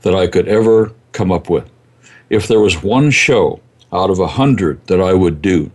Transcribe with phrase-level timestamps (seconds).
[0.00, 1.70] that I could ever come up with.
[2.30, 3.60] If there was one show
[3.92, 5.70] out of a hundred that I would do,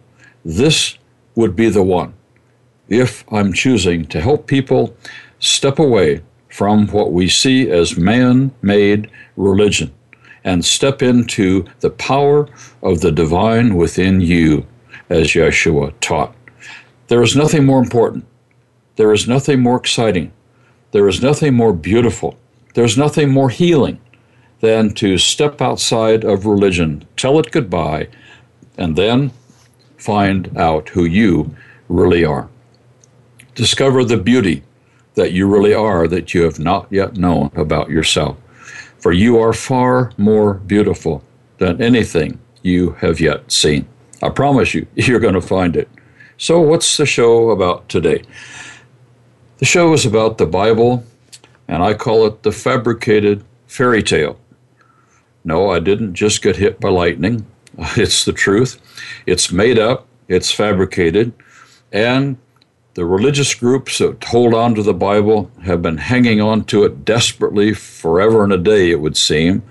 [0.46, 0.98] this
[1.36, 2.14] would be the one.
[2.90, 4.96] If I'm choosing to help people
[5.40, 9.92] step away from what we see as man made religion
[10.44, 12.48] and step into the power
[12.84, 14.66] of the divine within you,
[15.10, 16.36] as Yeshua taught.
[17.08, 18.26] There is nothing more important.
[18.96, 20.32] There is nothing more exciting.
[20.92, 22.38] There is nothing more beautiful.
[22.74, 24.00] There's nothing more healing
[24.64, 28.08] than to step outside of religion, tell it goodbye,
[28.78, 29.32] and then
[29.98, 31.56] find out who you
[31.90, 32.50] really are.
[33.56, 34.64] Discover the beauty
[35.16, 38.38] that you really are that you have not yet known about yourself
[39.04, 41.22] for you are far more beautiful
[41.58, 43.86] than anything you have yet seen.
[44.22, 45.90] I promise you, you're going to find it.
[46.38, 48.24] So, what's the show about today?
[49.58, 51.04] The show is about the Bible,
[51.68, 54.40] and I call it the fabricated fairy tale.
[55.44, 57.46] No, I didn't just get hit by lightning.
[57.98, 58.80] It's the truth.
[59.26, 61.34] It's made up, it's fabricated,
[61.92, 62.38] and
[62.94, 67.04] the religious groups that hold on to the Bible have been hanging on to it
[67.04, 69.64] desperately forever and a day, it would seem,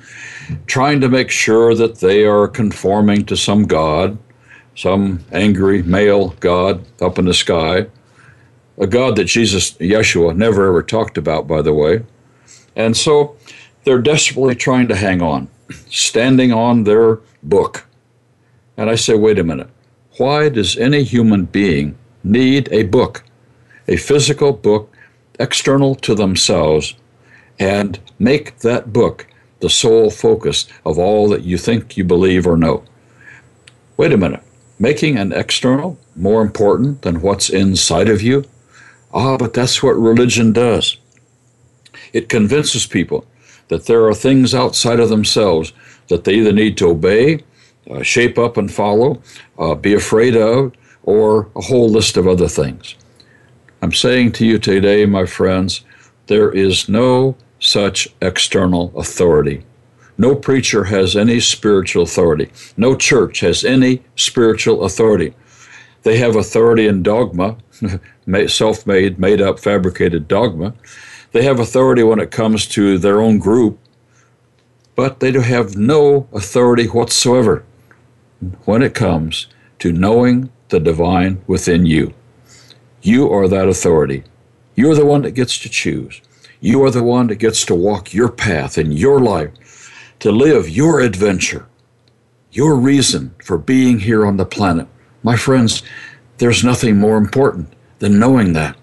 [0.66, 4.18] trying to make sure that they are conforming to some God,
[4.74, 7.86] some angry male God up in the sky,
[8.78, 12.02] a God that Jesus, Yeshua, never ever talked about, by the way.
[12.74, 13.36] And so
[13.84, 15.48] they're desperately trying to hang on,
[15.90, 17.86] standing on their book.
[18.76, 19.68] And I say, wait a minute.
[20.18, 23.24] Why does any human being need a book,
[23.88, 24.92] a physical book
[25.38, 26.94] external to themselves,
[27.58, 29.26] and make that book
[29.62, 32.82] the sole focus of all that you think you believe or know.
[33.96, 34.42] Wait a minute.
[34.78, 38.44] Making an external more important than what's inside of you?
[39.14, 40.96] Ah, but that's what religion does.
[42.12, 43.24] It convinces people
[43.72, 45.72] that there are things outside of themselves
[46.08, 47.42] that they either need to obey,
[47.90, 49.22] uh, shape up and follow,
[49.58, 50.72] uh, be afraid of,
[51.04, 52.96] or a whole list of other things.
[53.80, 55.86] I'm saying to you today, my friends,
[56.26, 59.64] there is no such external authority.
[60.18, 62.52] No preacher has any spiritual authority.
[62.76, 65.34] No church has any spiritual authority.
[66.02, 67.56] They have authority in dogma,
[68.48, 70.74] self made, made up, fabricated dogma.
[71.32, 73.78] They have authority when it comes to their own group,
[74.96, 77.64] but they do have no authority whatsoever
[78.66, 79.46] when it comes
[79.80, 82.14] to knowing the divine within you.
[83.02, 84.24] You are that authority.
[84.76, 86.20] You're the one that gets to choose.
[86.60, 89.52] You are the one that gets to walk your path in your life,
[90.20, 91.66] to live your adventure.
[92.52, 94.86] your reason for being here on the planet.
[95.22, 95.82] My friends,
[96.38, 98.76] there's nothing more important than knowing that.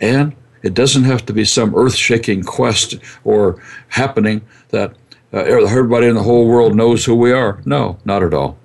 [0.00, 4.92] And it doesn't have to be some earth shaking quest or happening that
[5.32, 7.60] uh, everybody in the whole world knows who we are.
[7.64, 8.58] No, not at all.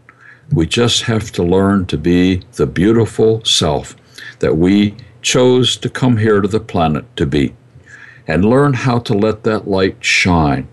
[0.52, 3.96] We just have to learn to be the beautiful self
[4.40, 7.56] that we chose to come here to the planet to be
[8.28, 10.68] and learn how to let that light shine.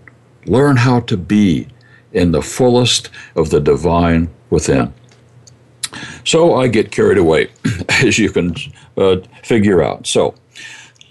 [0.45, 1.67] Learn how to be
[2.11, 4.93] in the fullest of the divine within.
[6.23, 7.49] So I get carried away,
[7.89, 8.55] as you can
[8.97, 10.07] uh, figure out.
[10.07, 10.35] So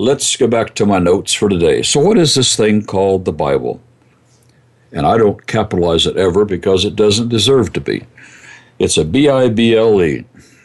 [0.03, 1.81] let's go back to my notes for today.
[1.83, 3.81] So, what is this thing called the Bible?
[4.91, 8.05] And I don't capitalize it ever because it doesn't deserve to be.
[8.79, 10.25] It's a B I B L E.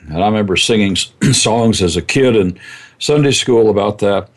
[0.09, 0.95] And I remember singing
[1.31, 2.59] songs as a kid in
[2.97, 4.29] Sunday school about that.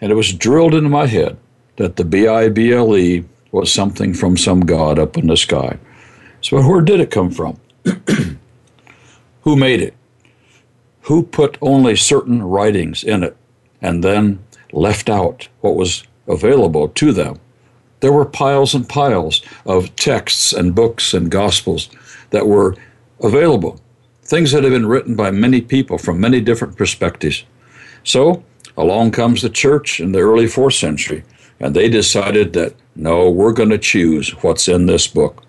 [0.00, 1.38] And it was drilled into my head
[1.76, 5.36] that the B I B L E was something from some God up in the
[5.38, 5.78] sky.
[6.42, 7.58] So, where did it come from?
[9.42, 9.94] Who made it?
[11.02, 13.36] Who put only certain writings in it
[13.84, 14.42] and then
[14.72, 17.38] left out what was available to them?
[18.00, 21.90] There were piles and piles of texts and books and gospels
[22.30, 22.76] that were
[23.22, 23.78] available,
[24.22, 27.44] things that had been written by many people from many different perspectives.
[28.04, 28.42] So,
[28.76, 31.22] along comes the church in the early fourth century,
[31.60, 35.44] and they decided that no, we're going to choose what's in this book.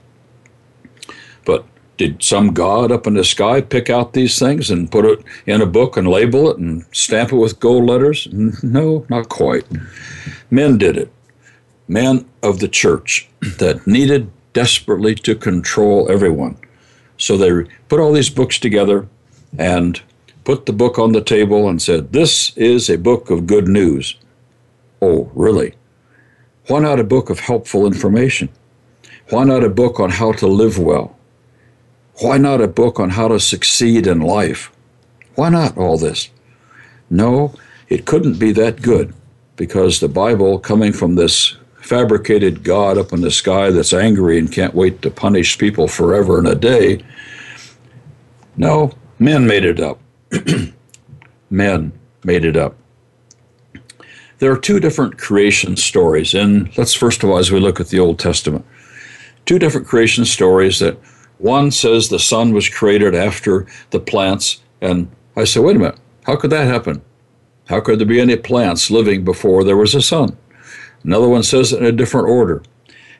[1.97, 5.61] Did some God up in the sky pick out these things and put it in
[5.61, 8.27] a book and label it and stamp it with gold letters?
[8.31, 9.65] No, not quite.
[10.51, 11.11] Men did it.
[11.87, 16.57] Men of the church that needed desperately to control everyone.
[17.17, 19.07] So they put all these books together
[19.57, 20.01] and
[20.43, 24.17] put the book on the table and said, This is a book of good news.
[25.01, 25.75] Oh, really?
[26.67, 28.49] Why not a book of helpful information?
[29.29, 31.15] Why not a book on how to live well?
[32.19, 34.71] Why not a book on how to succeed in life?
[35.35, 36.29] Why not all this?
[37.09, 37.53] No,
[37.89, 39.13] it couldn't be that good
[39.57, 44.51] because the Bible, coming from this fabricated God up in the sky that's angry and
[44.51, 47.03] can't wait to punish people forever and a day,
[48.57, 49.99] no, men made it up.
[51.49, 51.91] men
[52.23, 52.75] made it up.
[54.39, 57.89] There are two different creation stories, and let's first of all, as we look at
[57.89, 58.65] the Old Testament,
[59.45, 60.97] two different creation stories that
[61.37, 65.99] one says the sun was created after the plants, and I say, wait a minute,
[66.23, 67.01] how could that happen?
[67.67, 70.37] How could there be any plants living before there was a sun?
[71.03, 72.63] Another one says it in a different order.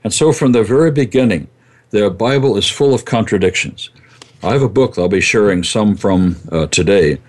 [0.03, 1.47] And so from the very beginning,
[1.89, 3.89] the Bible is full of contradictions.
[4.43, 7.19] I have a book I'll be sharing some from uh, today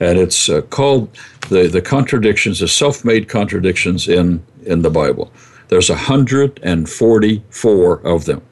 [0.00, 1.16] and it's uh, called
[1.50, 5.30] the the contradictions, the self-made contradictions in in the Bible.
[5.68, 8.42] There's 144 of them.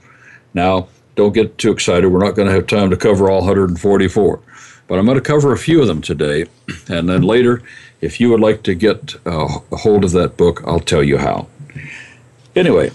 [0.54, 0.88] Now,
[1.18, 2.08] don't get too excited.
[2.08, 4.40] We're not going to have time to cover all 144,
[4.86, 6.46] but I'm going to cover a few of them today,
[6.88, 7.60] and then later,
[8.00, 11.18] if you would like to get uh, a hold of that book, I'll tell you
[11.18, 11.48] how.
[12.54, 12.92] Anyway,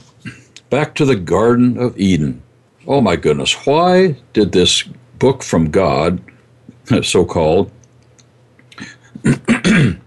[0.70, 2.42] back to the Garden of Eden.
[2.88, 4.84] Oh my goodness, why did this
[5.19, 6.24] book from God,
[7.04, 7.69] so called,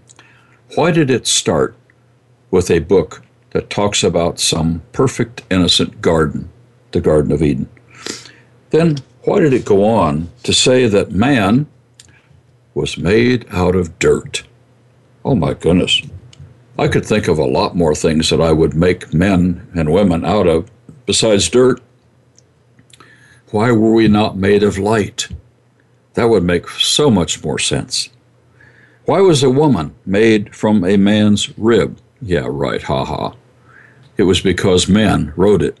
[0.75, 1.75] Why did it start
[2.49, 6.49] with a book that talks about some perfect, innocent garden,
[6.91, 7.69] the Garden of Eden?
[8.77, 11.65] Then why did it go on to say that man
[12.75, 14.43] was made out of dirt?
[15.25, 16.03] Oh my goodness.
[16.77, 20.23] I could think of a lot more things that I would make men and women
[20.23, 20.69] out of
[21.07, 21.81] besides dirt.
[23.49, 25.27] Why were we not made of light?
[26.13, 28.09] That would make so much more sense.
[29.05, 31.97] Why was a woman made from a man's rib?
[32.21, 33.33] Yeah, right, ha ha.
[34.17, 35.79] It was because men wrote it.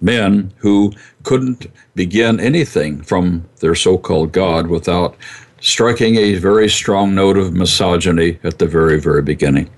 [0.00, 5.16] Men who couldn't begin anything from their so called God without
[5.60, 9.70] striking a very strong note of misogyny at the very, very beginning.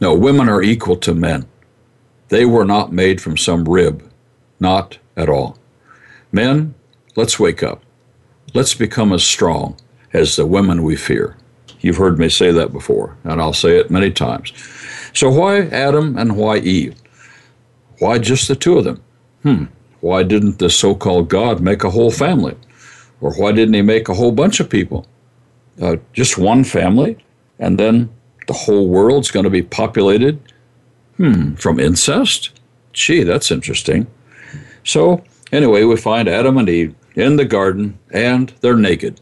[0.00, 1.46] No, women are equal to men.
[2.28, 4.08] They were not made from some rib,
[4.60, 5.58] not at all.
[6.30, 6.74] Men,
[7.16, 7.82] let's wake up.
[8.54, 9.76] Let's become as strong
[10.12, 11.36] as the women we fear.
[11.80, 14.52] You've heard me say that before, and I'll say it many times.
[15.14, 17.00] So, why Adam and why Eve?
[17.98, 19.02] Why just the two of them?
[19.42, 19.64] Hmm,
[20.00, 22.56] why didn't the so called God make a whole family?
[23.20, 25.06] Or why didn't he make a whole bunch of people?
[25.80, 27.18] Uh, just one family,
[27.58, 28.10] and then
[28.46, 30.40] the whole world's going to be populated?
[31.16, 32.60] Hmm, from incest?
[32.92, 34.06] Gee, that's interesting.
[34.84, 39.20] So, anyway, we find Adam and Eve in the garden, and they're naked.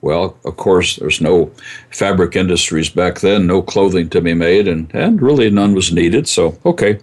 [0.00, 1.50] Well, of course, there's no
[1.90, 6.28] fabric industries back then, no clothing to be made, and, and really none was needed,
[6.28, 6.98] so okay.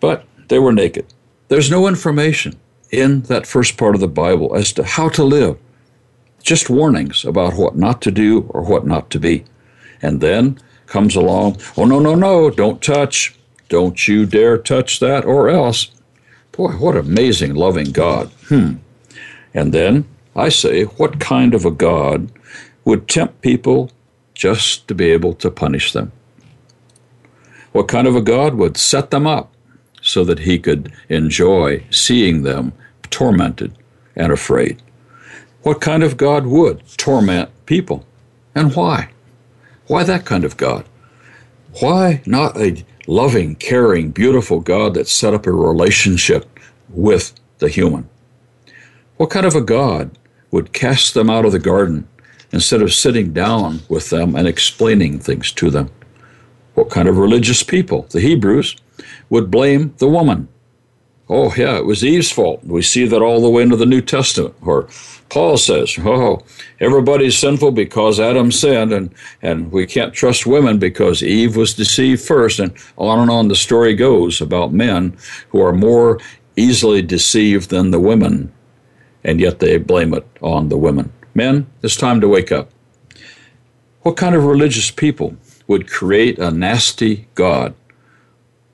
[0.00, 1.06] But they were naked.
[1.52, 2.58] There's no information
[2.90, 5.58] in that first part of the Bible as to how to live.
[6.42, 9.44] Just warnings about what not to do or what not to be.
[10.00, 13.34] And then comes along, oh, no, no, no, don't touch.
[13.68, 15.90] Don't you dare touch that or else.
[16.52, 18.30] Boy, what amazing, loving God.
[18.48, 18.76] Hmm.
[19.52, 22.32] And then I say, what kind of a God
[22.86, 23.90] would tempt people
[24.32, 26.12] just to be able to punish them?
[27.72, 29.51] What kind of a God would set them up
[30.02, 32.72] so that he could enjoy seeing them
[33.10, 33.72] tormented
[34.14, 34.82] and afraid?
[35.62, 38.04] What kind of God would torment people?
[38.54, 39.10] And why?
[39.86, 40.84] Why that kind of God?
[41.80, 48.08] Why not a loving, caring, beautiful God that set up a relationship with the human?
[49.16, 50.18] What kind of a God
[50.50, 52.08] would cast them out of the garden
[52.50, 55.90] instead of sitting down with them and explaining things to them?
[56.74, 58.76] What kind of religious people, the Hebrews,
[59.32, 60.46] would blame the woman?
[61.26, 62.62] Oh, yeah, it was Eve's fault.
[62.64, 64.86] We see that all the way into the New Testament, where
[65.30, 66.42] Paul says, oh,
[66.80, 72.22] everybody's sinful because Adam sinned, and, and we can't trust women because Eve was deceived
[72.22, 72.60] first.
[72.60, 75.16] And on and on the story goes about men
[75.48, 76.20] who are more
[76.56, 78.52] easily deceived than the women,
[79.24, 81.10] and yet they blame it on the women.
[81.34, 82.68] Men, it's time to wake up.
[84.02, 87.74] What kind of religious people would create a nasty God.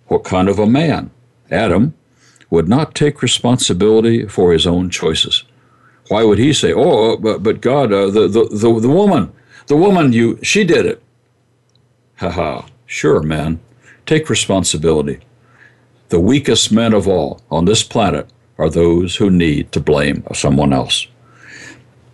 [0.08, 1.10] What kind of a man?
[1.50, 1.94] Adam
[2.50, 5.44] would not take responsibility for his own choices.
[6.08, 9.32] Why would he say, "Oh, but, but God, uh, the, the the the woman,
[9.66, 11.02] the woman, you she did it"?
[12.16, 12.66] Ha ha!
[12.86, 13.60] Sure, man,
[14.06, 15.20] take responsibility.
[16.08, 20.72] The weakest men of all on this planet are those who need to blame someone
[20.72, 21.06] else.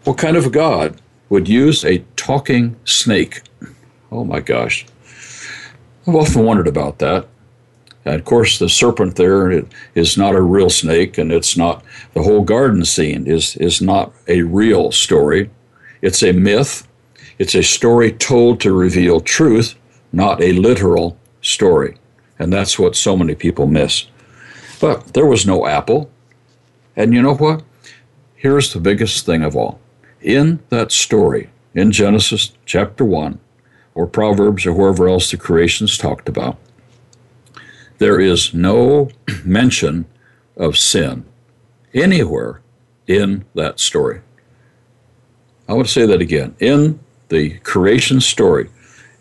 [0.03, 3.43] What kind of a God would use a talking snake
[4.15, 4.87] Oh my gosh.
[6.07, 7.27] I've often wondered about that.
[8.05, 11.83] And of course, the serpent there is not a real snake, and it's not
[12.13, 15.51] the whole garden scene is is not a real story.
[16.03, 16.87] It's a myth.
[17.39, 19.75] It's a story told to reveal truth,
[20.13, 21.97] not a literal story.
[22.39, 24.07] And that's what so many people miss.
[24.81, 26.11] But there was no apple.
[26.97, 27.63] And you know what?
[28.35, 29.81] Here's the biggest thing of all.
[30.21, 33.41] In that story, in Genesis chapter 1,
[33.95, 36.59] or Proverbs or wherever else the creation's talked about,
[38.05, 39.09] there is no
[39.47, 40.05] mention
[40.59, 41.25] of sin
[41.95, 42.61] anywhere
[43.07, 44.21] in that story.
[45.67, 46.55] I want to say that again.
[46.61, 48.69] In the creation story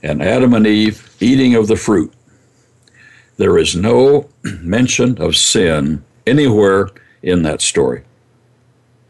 [0.01, 2.11] and Adam and Eve eating of the fruit,
[3.37, 4.27] there is no
[4.59, 6.89] mention of sin anywhere
[7.21, 8.03] in that story.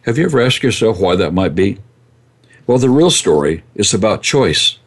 [0.03, 1.79] Have you ever asked yourself why that might be?
[2.67, 4.77] Well, the real story is about choice.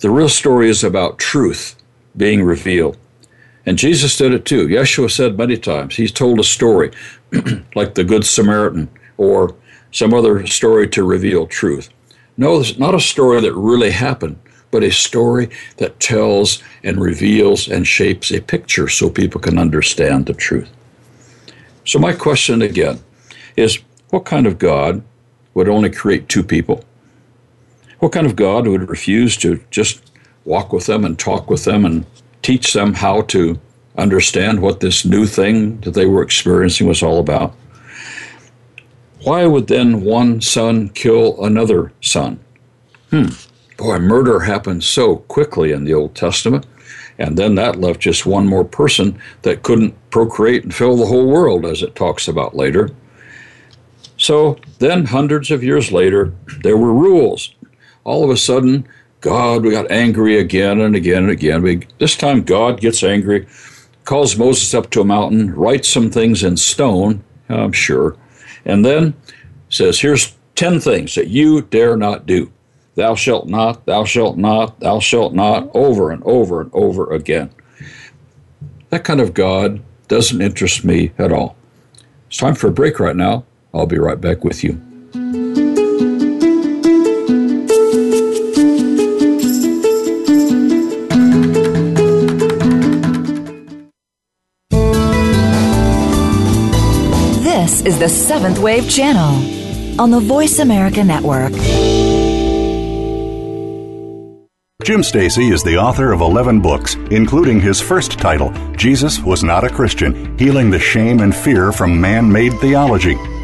[0.00, 1.76] The real story is about truth
[2.16, 2.98] being revealed.
[3.70, 4.66] And Jesus did it too.
[4.66, 6.90] Yeshua said many times, He's told a story
[7.76, 9.54] like the Good Samaritan or
[9.92, 11.88] some other story to reveal truth.
[12.36, 14.40] No, it's not a story that really happened,
[14.72, 20.26] but a story that tells and reveals and shapes a picture so people can understand
[20.26, 20.68] the truth.
[21.84, 22.98] So, my question again
[23.56, 25.00] is what kind of God
[25.54, 26.82] would only create two people?
[28.00, 30.10] What kind of God would refuse to just
[30.44, 32.04] walk with them and talk with them and
[32.42, 33.58] teach them how to
[33.96, 37.54] understand what this new thing that they were experiencing was all about?
[39.22, 42.40] Why would then one son kill another son?
[43.10, 43.26] Hmm.
[43.76, 46.66] Boy, murder happened so quickly in the Old Testament.
[47.18, 51.26] And then that left just one more person that couldn't procreate and fill the whole
[51.26, 52.90] world, as it talks about later.
[54.16, 56.32] So then, hundreds of years later,
[56.62, 57.54] there were rules
[58.04, 58.86] all of a sudden,
[59.20, 61.62] God, we got angry again and again and again.
[61.62, 63.46] We, this time, God gets angry,
[64.04, 68.16] calls Moses up to a mountain, writes some things in stone, I'm sure,
[68.64, 69.14] and then
[69.68, 72.50] says, Here's 10 things that you dare not do.
[72.94, 77.50] Thou shalt not, thou shalt not, thou shalt not, over and over and over again.
[78.88, 81.56] That kind of God doesn't interest me at all.
[82.26, 83.44] It's time for a break right now.
[83.72, 84.80] I'll be right back with you.
[97.80, 101.52] Is the Seventh Wave Channel on the Voice America Network.
[104.82, 109.64] Jim Stacy is the author of 11 books, including his first title, Jesus Was Not
[109.64, 113.16] a Christian Healing the Shame and Fear from Man Made Theology.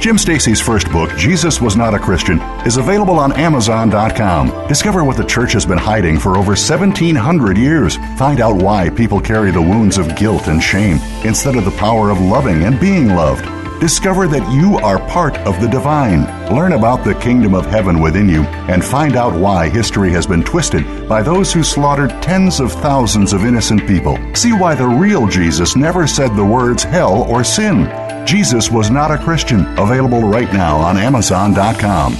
[0.00, 4.66] Jim Stacy's first book, Jesus Was Not a Christian, is available on Amazon.com.
[4.66, 7.96] Discover what the church has been hiding for over 1,700 years.
[8.16, 12.08] Find out why people carry the wounds of guilt and shame instead of the power
[12.08, 13.44] of loving and being loved.
[13.78, 16.24] Discover that you are part of the divine.
[16.54, 20.42] Learn about the kingdom of heaven within you and find out why history has been
[20.42, 24.18] twisted by those who slaughtered tens of thousands of innocent people.
[24.34, 28.09] See why the real Jesus never said the words hell or sin.
[28.30, 32.12] Jesus Was Not a Christian, available right now on Amazon.com.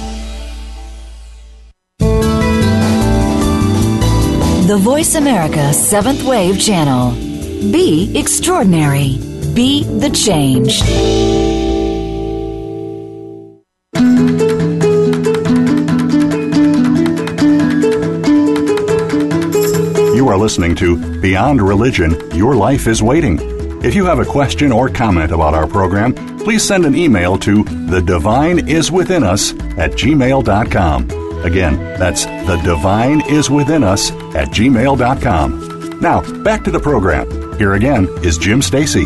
[4.67, 7.11] The Voice America Seventh Wave Channel.
[7.71, 9.19] Be extraordinary.
[9.53, 10.81] Be the change.
[20.13, 23.50] You are listening to Beyond Religion Your Life is Waiting.
[23.83, 27.63] If you have a question or comment about our program, please send an email to
[27.63, 31.09] the divine is within us at gmail.com.
[31.43, 35.99] Again, that's the divine is within us at gmail.com.
[35.99, 37.57] Now, back to the program.
[37.57, 39.05] Here again is Jim Stacy.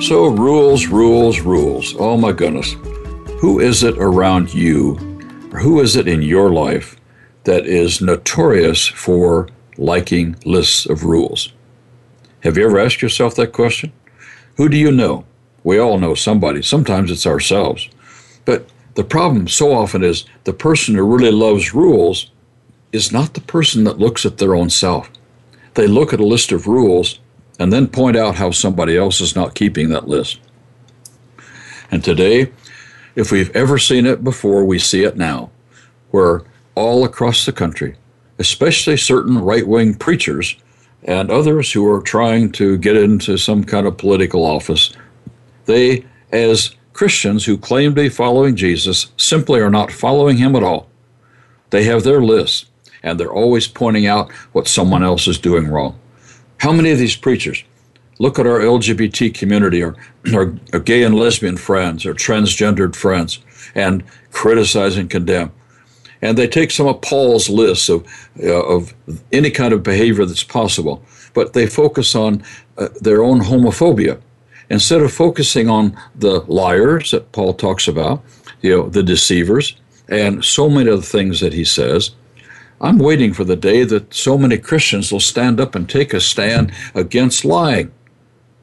[0.00, 1.94] So, rules, rules, rules.
[1.98, 2.72] Oh my goodness.
[3.40, 4.92] Who is it around you,
[5.52, 6.96] or who is it in your life
[7.44, 11.52] that is notorious for liking lists of rules?
[12.42, 13.92] Have you ever asked yourself that question?
[14.56, 15.24] Who do you know?
[15.62, 16.60] We all know somebody.
[16.62, 17.88] Sometimes it's ourselves.
[18.44, 22.32] But the problem so often is the person who really loves rules
[22.90, 25.08] is not the person that looks at their own self.
[25.74, 27.20] They look at a list of rules
[27.60, 30.40] and then point out how somebody else is not keeping that list.
[31.92, 32.50] And today,
[33.14, 35.50] if we've ever seen it before, we see it now,
[36.10, 36.42] where
[36.74, 37.96] all across the country,
[38.38, 40.56] especially certain right wing preachers
[41.04, 44.92] and others who are trying to get into some kind of political office,
[45.66, 50.62] they, as Christians who claim to be following Jesus, simply are not following him at
[50.62, 50.88] all.
[51.70, 52.66] They have their lists,
[53.02, 55.98] and they're always pointing out what someone else is doing wrong.
[56.58, 57.64] How many of these preachers
[58.18, 59.96] look at our LGBT community or
[60.32, 60.46] our,
[60.78, 63.40] gay and lesbian friends or transgendered friends
[63.74, 65.50] and criticize and condemn?
[66.22, 68.06] And they take some of Paul's lists of,
[68.42, 68.94] uh, of
[69.32, 71.04] any kind of behavior that's possible,
[71.34, 72.42] but they focus on
[72.78, 74.20] uh, their own homophobia
[74.70, 78.22] instead of focusing on the liars that Paul talks about,
[78.62, 79.76] you know, the deceivers,
[80.08, 82.12] and so many of the things that he says.
[82.80, 86.20] I'm waiting for the day that so many Christians will stand up and take a
[86.20, 87.92] stand against lying.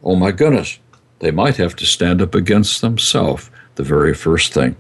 [0.04, 0.80] Oh my goodness,
[1.20, 4.76] they might have to stand up against themselves, the very first thing.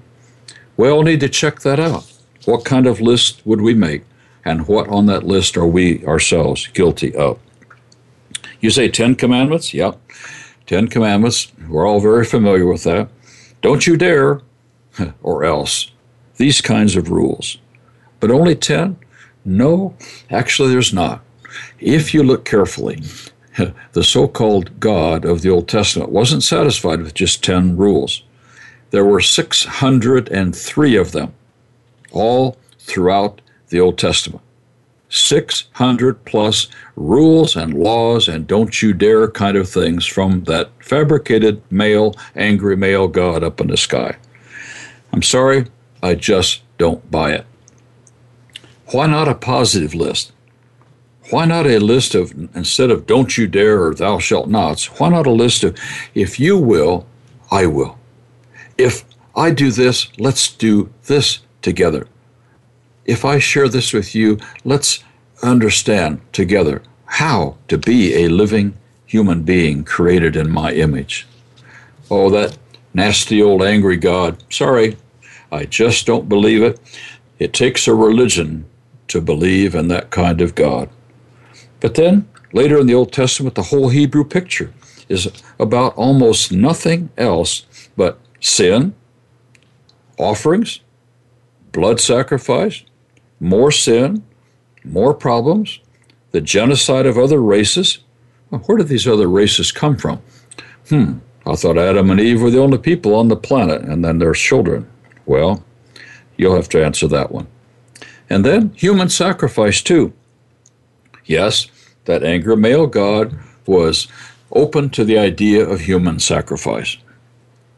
[0.78, 2.09] We all need to check that out.
[2.46, 4.04] What kind of list would we make?
[4.46, 7.40] And what on that list are we ourselves guilty of?
[8.62, 9.74] You say 10 commandments?
[9.74, 10.00] Yep.
[10.66, 11.52] 10 commandments.
[11.68, 13.10] We're all very familiar with that.
[13.62, 14.42] Don't you dare,
[15.22, 15.92] or else.
[16.38, 17.58] These kinds of rules.
[18.20, 18.98] But only 10?
[19.44, 19.96] No,
[20.30, 21.22] actually, there's not.
[21.80, 23.02] If you look carefully,
[23.92, 28.24] the so called God of the Old Testament wasn't satisfied with just 10 rules.
[28.92, 31.34] There were 603 of them
[32.12, 34.42] all throughout the Old Testament.
[35.10, 41.62] 600 plus rules and laws and don't you dare kind of things from that fabricated
[41.72, 44.18] male, angry male God up in the sky.
[45.12, 45.66] I'm sorry,
[46.04, 47.46] I just don't buy it.
[48.92, 50.32] Why not a positive list?
[51.32, 55.10] Why not a list of, instead of don't you dare or thou shalt nots, why
[55.10, 55.78] not a list of
[56.16, 57.08] if you will,
[57.52, 57.98] I will?
[58.78, 62.08] If I do this, let's do this together.
[63.06, 65.04] If I share this with you, let's
[65.42, 71.28] understand together how to be a living human being created in my image.
[72.12, 72.58] Oh, that
[72.94, 74.44] nasty old angry God.
[74.52, 74.98] Sorry,
[75.52, 76.80] I just don't believe it.
[77.40, 78.66] It takes a religion
[79.08, 80.90] to believe in that kind of God.
[81.80, 84.74] But then, later in the Old Testament, the whole Hebrew picture
[85.08, 87.66] is about almost nothing else
[87.98, 88.94] but sin,
[90.18, 90.82] offerings,
[91.72, 92.84] blood sacrifice,
[93.40, 94.24] more sin,
[94.84, 95.80] more problems,
[96.32, 98.00] the genocide of other races.
[98.50, 100.22] Well, where did these other races come from?
[100.90, 104.20] Hmm, I thought Adam and Eve were the only people on the planet, and then
[104.20, 104.90] their children.
[105.26, 105.64] Well,
[106.38, 107.48] you'll have to answer that one.
[108.30, 110.14] And then human sacrifice, too.
[111.26, 111.68] Yes,
[112.06, 114.08] that angry male god was
[114.52, 116.98] open to the idea of human sacrifice.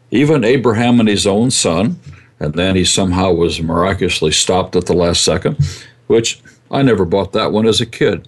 [0.10, 2.00] Even Abraham and his own son,
[2.42, 5.58] and then he somehow was miraculously stopped at the last second,
[6.08, 8.28] which I never bought that one as a kid.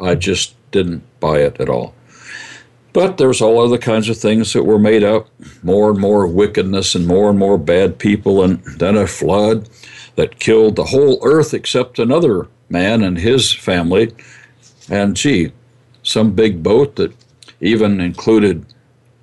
[0.00, 1.94] I just didn't buy it at all.
[2.94, 5.28] But there's all other kinds of things that were made up,
[5.62, 9.68] more and more wickedness and more and more bad people, and then a flood
[10.16, 14.10] that killed the whole earth except another man and his family.
[14.88, 15.52] And gee,
[16.02, 17.12] some big boat that
[17.60, 18.64] even included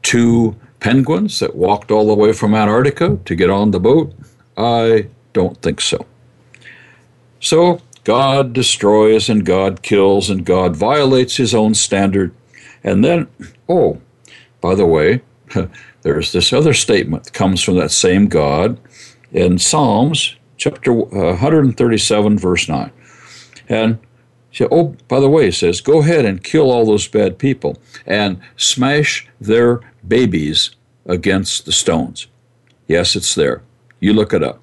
[0.04, 4.14] two penguins that walked all the way from Antarctica to get on the boat?
[4.58, 6.06] I don't think so.
[7.40, 12.34] So, God destroys and God kills and God violates his own standard.
[12.84, 13.28] And then,
[13.68, 14.02] oh,
[14.62, 15.22] by the way,
[16.02, 18.80] there's this other statement that comes from that same God
[19.32, 22.92] in Psalms chapter 137, uh, verse 9.
[23.70, 24.00] And
[24.72, 28.40] oh, by the way, he says, go ahead and kill all those bad people and
[28.56, 30.72] smash their babies
[31.06, 32.28] against the stones.
[32.88, 33.62] Yes, it's there.
[34.00, 34.62] You look it up.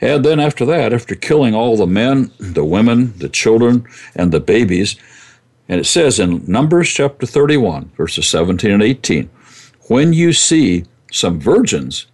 [0.00, 4.40] And then after that, after killing all the men, the women, the children, and the
[4.40, 4.96] babies,
[5.68, 9.30] and it says in Numbers chapter 31, verses 17 and 18,
[9.88, 12.06] when you see some virgins,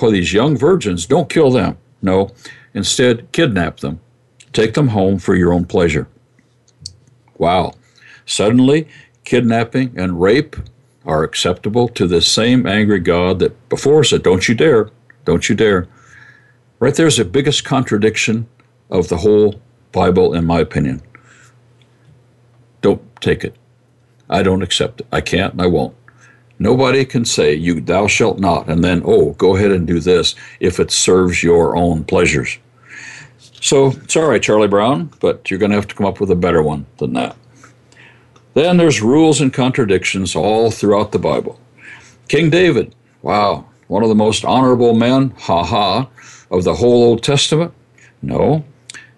[0.00, 1.78] or these young virgins, don't kill them.
[2.02, 2.30] No,
[2.74, 4.00] instead, kidnap them.
[4.52, 6.08] Take them home for your own pleasure.
[7.38, 7.74] Wow.
[8.26, 8.88] Suddenly,
[9.24, 10.56] kidnapping and rape
[11.04, 14.90] are acceptable to this same angry God that before said, Don't you dare,
[15.30, 15.86] don't you dare.
[16.80, 18.48] Right there's the biggest contradiction
[18.90, 19.60] of the whole
[19.92, 21.02] Bible, in my opinion.
[22.80, 23.54] Don't take it.
[24.28, 25.06] I don't accept it.
[25.12, 25.94] I can't and I won't.
[26.58, 30.34] Nobody can say, You thou shalt not, and then, oh, go ahead and do this
[30.58, 32.58] if it serves your own pleasures.
[33.60, 36.60] So sorry, Charlie Brown, but you're going to have to come up with a better
[36.60, 37.36] one than that.
[38.54, 41.60] Then there's rules and contradictions all throughout the Bible.
[42.26, 46.08] King David, wow, one of the most honorable men, ha ha,
[46.48, 47.74] of the whole Old Testament?
[48.22, 48.62] No.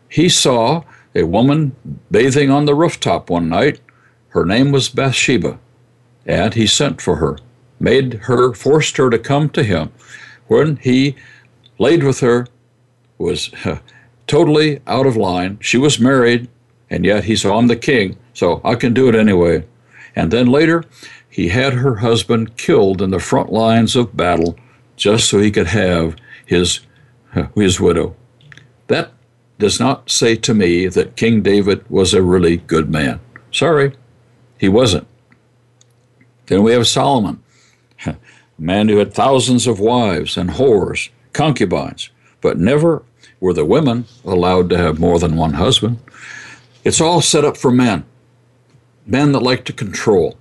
[0.08, 1.76] He saw a woman
[2.10, 3.80] bathing on the rooftop one night.
[4.28, 5.58] Her name was Bathsheba,
[6.24, 7.36] and he sent for her,
[7.78, 9.92] made her, forced her to come to him.
[10.46, 11.16] When he
[11.78, 12.46] laid with her,
[13.18, 13.50] was
[14.26, 15.58] totally out of line.
[15.60, 16.48] She was married,
[16.88, 19.66] and yet he said, I'm the king, so I can do it anyway.
[20.16, 20.84] And then later,
[21.28, 24.56] he had her husband killed in the front lines of battle
[24.96, 26.80] just so he could have his,
[27.54, 28.14] his widow.
[28.88, 29.12] That
[29.58, 33.20] does not say to me that King David was a really good man.
[33.52, 33.92] Sorry,
[34.58, 35.06] he wasn't.
[36.46, 37.42] Then we have Solomon,
[38.04, 38.16] a
[38.58, 43.04] man who had thousands of wives and whores, concubines, but never
[43.40, 45.98] were the women allowed to have more than one husband.
[46.84, 48.04] It's all set up for men,
[49.06, 50.36] men that like to control.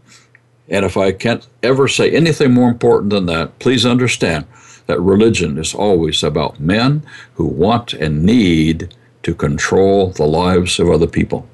[0.72, 4.46] And if I can't ever say anything more important than that, please understand
[4.88, 7.04] that religion is always about men
[7.36, 11.48] who want and need to control the lives of other people.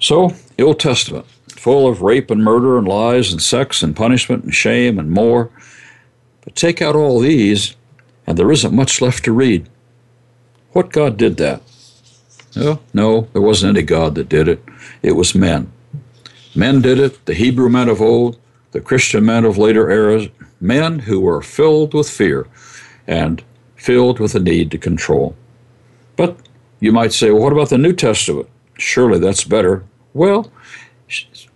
[0.00, 4.44] So, the Old Testament, full of rape and murder and lies and sex and punishment
[4.44, 5.50] and shame and more.
[6.42, 7.76] But take out all these,
[8.26, 9.68] and there isn't much left to read.
[10.72, 11.62] What God did that?
[12.56, 14.62] No, no, there wasn't any God that did it.
[15.00, 15.70] It was men.
[16.58, 18.36] Men did it, the Hebrew men of old,
[18.72, 20.26] the Christian men of later eras,
[20.60, 22.48] men who were filled with fear
[23.06, 23.44] and
[23.76, 25.36] filled with a need to control.
[26.16, 26.36] But
[26.80, 28.48] you might say, well, what about the New Testament?
[28.76, 29.84] Surely that's better.
[30.14, 30.50] Well,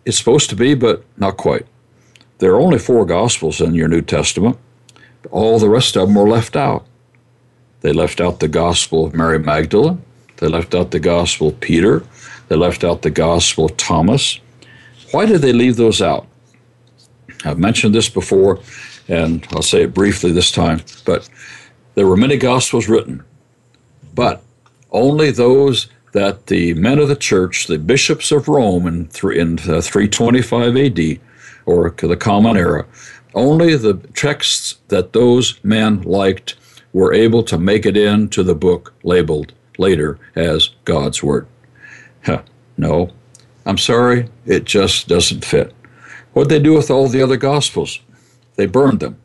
[0.04, 1.66] it's supposed to be, but not quite.
[2.38, 4.56] There are only four Gospels in your New Testament.
[5.32, 6.86] All the rest of them were left out.
[7.80, 10.00] They left out the gospel of Mary Magdalene.
[10.36, 12.04] They left out the gospel of Peter.
[12.46, 14.38] They left out the gospel of Thomas.
[15.12, 16.26] Why did they leave those out?
[17.44, 18.60] I've mentioned this before,
[19.08, 21.28] and I'll say it briefly this time, but
[21.94, 23.22] there were many gospels written,
[24.14, 24.42] but
[24.90, 29.80] only those that the men of the church, the bishops of Rome in, in uh,
[29.80, 31.20] 325 AD,
[31.66, 32.86] or the Common Era,
[33.34, 36.56] only the texts that those men liked
[36.92, 41.46] were able to make it into the book labeled later as God's Word.
[42.76, 43.10] No,
[43.64, 45.72] I'm sorry, it just doesn't fit.
[46.32, 48.00] What'd they do with all the other Gospels?
[48.56, 49.18] They burned them.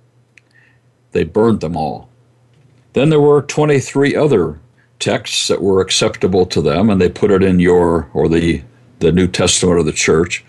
[1.11, 2.09] They burned them all.
[2.93, 4.59] Then there were 23 other
[4.99, 8.63] texts that were acceptable to them, and they put it in your or the,
[8.99, 10.43] the New Testament of the church.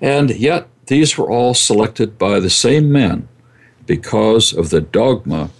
[0.00, 3.28] And yet, these were all selected by the same men
[3.86, 5.50] because of the dogma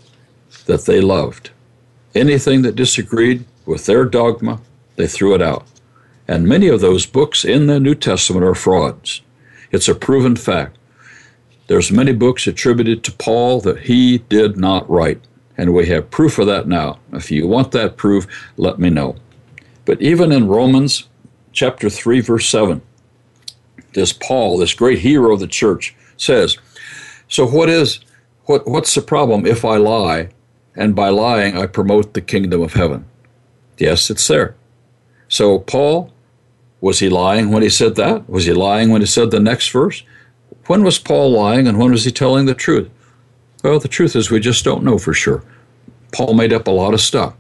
[0.66, 1.50] that they loved.
[2.14, 4.60] Anything that disagreed with their dogma,
[4.96, 5.66] they threw it out.
[6.28, 9.22] And many of those books in the New Testament are frauds.
[9.72, 10.76] It's a proven fact.
[11.68, 15.22] There's many books attributed to Paul that he did not write,
[15.56, 16.98] and we have proof of that now.
[17.12, 18.26] If you want that proof,
[18.58, 19.16] let me know.
[19.86, 21.08] But even in Romans
[21.52, 22.82] chapter 3 verse 7,
[23.94, 26.58] this Paul, this great hero of the church, says,
[27.26, 28.00] "So what is
[28.44, 30.28] what what's the problem if I lie
[30.76, 33.06] and by lying I promote the kingdom of heaven?"
[33.78, 34.54] Yes, it's there.
[35.28, 36.12] So Paul
[36.80, 38.28] was he lying when he said that?
[38.28, 40.02] Was he lying when he said the next verse?
[40.66, 42.90] When was Paul lying and when was he telling the truth?
[43.64, 45.42] Well, the truth is we just don't know for sure.
[46.12, 47.34] Paul made up a lot of stuff.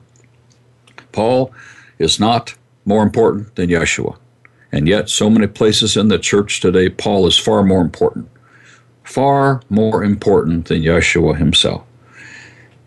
[1.12, 1.52] Paul
[1.98, 4.16] is not more important than Yeshua.
[4.72, 8.28] And yet, so many places in the church today, Paul is far more important.
[9.04, 11.84] Far more important than Yeshua himself.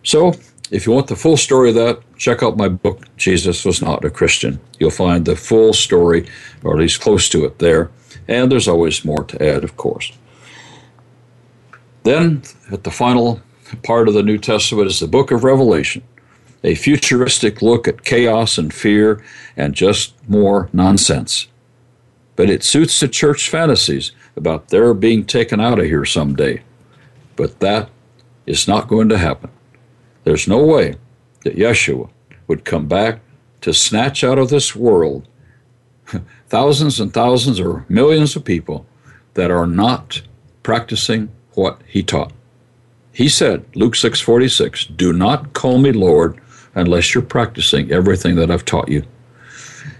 [0.04, 0.34] So,
[0.70, 4.06] if you want the full story of that, check out my book, Jesus Was Not
[4.06, 4.60] a Christian.
[4.80, 6.28] You'll find the full story,
[6.64, 7.90] or at least close to it, there.
[8.28, 10.12] And there's always more to add, of course.
[12.04, 13.42] Then, at the final
[13.82, 16.04] part of the New Testament is the book of Revelation,
[16.64, 19.24] a futuristic look at chaos and fear
[19.58, 21.48] and just more nonsense.
[22.36, 26.62] But it suits the church fantasies about their being taken out of here someday.
[27.36, 27.90] But that
[28.46, 29.50] is not going to happen.
[30.24, 30.98] There's no way
[31.42, 32.10] that Yeshua
[32.48, 33.20] would come back
[33.62, 35.28] to snatch out of this world
[36.48, 38.86] thousands and thousands or millions of people
[39.34, 40.22] that are not
[40.64, 42.34] practicing what he taught.
[43.14, 46.40] He said, Luke 6:46, "Do not call me Lord
[46.76, 49.04] unless you're practicing everything that I've taught you."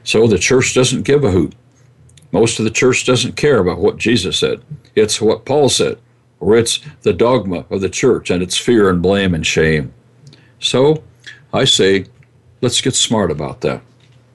[0.04, 1.54] So the church doesn't give a hoot.
[2.32, 4.62] Most of the church doesn't care about what Jesus said.
[4.96, 5.98] It's what Paul said,
[6.40, 9.94] or it's the dogma of the church and it's fear and blame and shame.
[10.60, 11.04] So
[11.54, 12.06] I say,
[12.62, 13.82] let's get smart about that.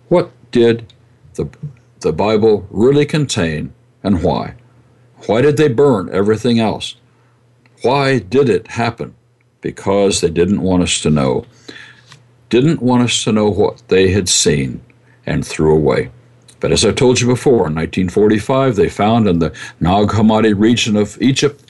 [0.08, 0.92] What did
[1.34, 1.48] the,
[2.00, 4.54] the Bible really contain and why?
[5.26, 6.96] Why did they burn everything else?
[7.82, 9.14] Why did it happen?
[9.60, 11.46] Because they didn't want us to know.
[12.48, 14.82] Didn't want us to know what they had seen
[15.24, 16.10] and threw away.
[16.60, 20.96] But as I told you before, in 1945, they found in the Nag Hammadi region
[20.96, 21.62] of Egypt,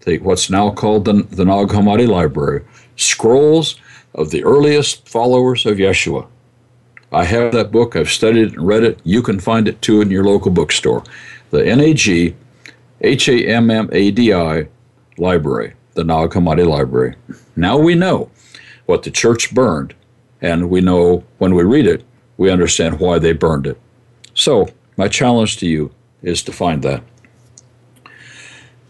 [0.00, 2.64] the, what's now called the, the Nag Hammadi Library,
[2.96, 3.76] scrolls
[4.14, 6.26] of the earliest followers of Yeshua.
[7.12, 7.94] I have that book.
[7.94, 9.00] I've studied it and read it.
[9.04, 11.04] You can find it too in your local bookstore.
[11.50, 12.34] The NAG
[13.00, 14.68] H A M M A D I
[15.16, 17.14] Library, the Nag Hammadi Library.
[17.54, 18.30] Now we know
[18.86, 19.94] what the church burned,
[20.40, 22.04] and we know when we read it,
[22.36, 23.78] we understand why they burned it.
[24.34, 27.02] So, my challenge to you is to find that.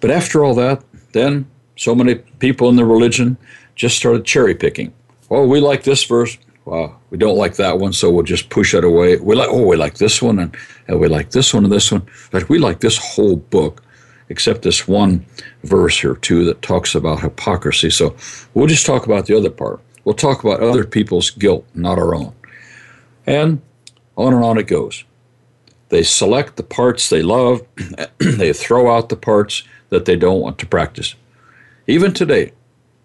[0.01, 0.83] But after all that,
[1.13, 3.37] then so many people in the religion
[3.75, 4.93] just started cherry picking.
[5.31, 6.39] Oh, we like this verse.
[6.65, 9.17] Well, we don't like that one, so we'll just push it away.
[9.17, 10.57] We like, oh, we like this one, and,
[10.89, 12.07] and we like this one and this one.
[12.31, 13.83] But we like this whole book,
[14.31, 15.27] except this one
[15.63, 17.91] verse here too that talks about hypocrisy.
[17.91, 18.17] So
[18.55, 19.81] we'll just talk about the other part.
[20.05, 22.35] We'll talk about other people's guilt, not our own.
[23.27, 23.61] And
[24.17, 25.05] on and on it goes.
[25.91, 27.63] They select the parts they love,
[28.19, 31.15] they throw out the parts that they don't want to practice.
[31.87, 32.53] Even today,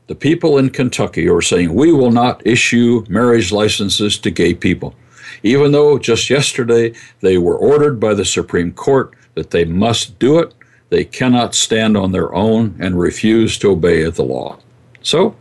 [0.10, 4.96] the people in Kentucky are saying we will not issue marriage licenses to gay people,
[5.44, 10.40] even though just yesterday they were ordered by the Supreme Court that they must do
[10.40, 10.52] it.
[10.90, 14.58] They cannot stand on their own and refuse to obey the law.
[15.04, 15.36] So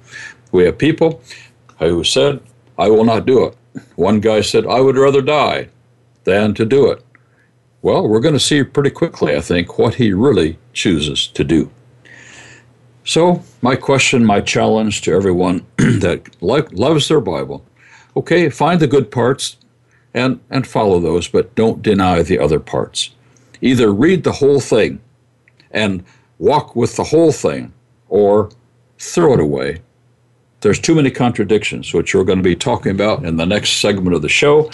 [0.52, 1.22] we have people
[1.78, 2.40] who said,
[2.76, 3.56] I will not do it.
[3.96, 5.70] One guy said, I would rather die
[6.24, 7.02] than to do it.
[7.80, 11.70] Well, we're going to see pretty quickly, I think, what he really chooses to do.
[13.08, 17.64] So, my question, my challenge to everyone that loves their Bible
[18.14, 19.56] okay, find the good parts
[20.12, 23.14] and, and follow those, but don't deny the other parts.
[23.62, 25.00] Either read the whole thing
[25.70, 26.04] and
[26.38, 27.72] walk with the whole thing,
[28.10, 28.50] or
[28.98, 29.80] throw it away.
[30.60, 34.16] There's too many contradictions, which we're going to be talking about in the next segment
[34.16, 34.70] of the show,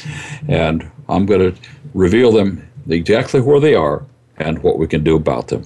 [0.48, 1.60] and I'm going to
[1.92, 4.04] reveal them exactly where they are
[4.38, 5.64] and what we can do about them.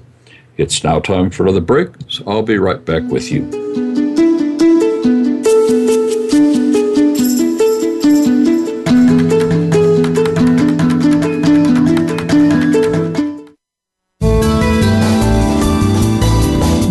[0.59, 3.49] It's now time for another break, so I'll be right back with you.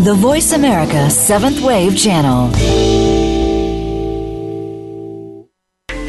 [0.06, 2.87] The Voice America Seventh Wave Channel.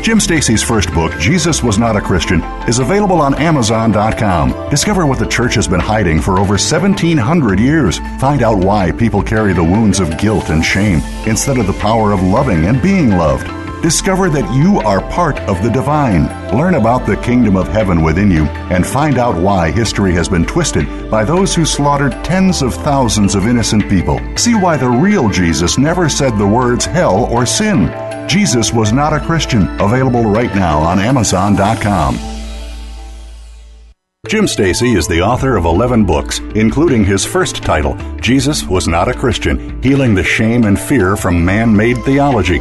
[0.03, 4.71] Jim Stacy's first book, Jesus Was Not a Christian, is available on Amazon.com.
[4.71, 7.99] Discover what the church has been hiding for over 1,700 years.
[8.19, 12.13] Find out why people carry the wounds of guilt and shame instead of the power
[12.13, 13.47] of loving and being loved.
[13.83, 16.27] Discover that you are part of the divine.
[16.57, 20.45] Learn about the kingdom of heaven within you and find out why history has been
[20.45, 24.21] twisted by those who slaughtered tens of thousands of innocent people.
[24.37, 27.89] See why the real Jesus never said the words hell or sin.
[28.29, 29.63] Jesus was not a Christian.
[29.81, 32.19] Available right now on Amazon.com.
[34.27, 39.09] Jim Stacy is the author of 11 books, including his first title, Jesus Was Not
[39.09, 42.61] a Christian Healing the Shame and Fear from Man Made Theology.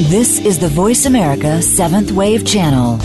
[0.00, 2.98] This is the Voice America Seventh Wave Channel.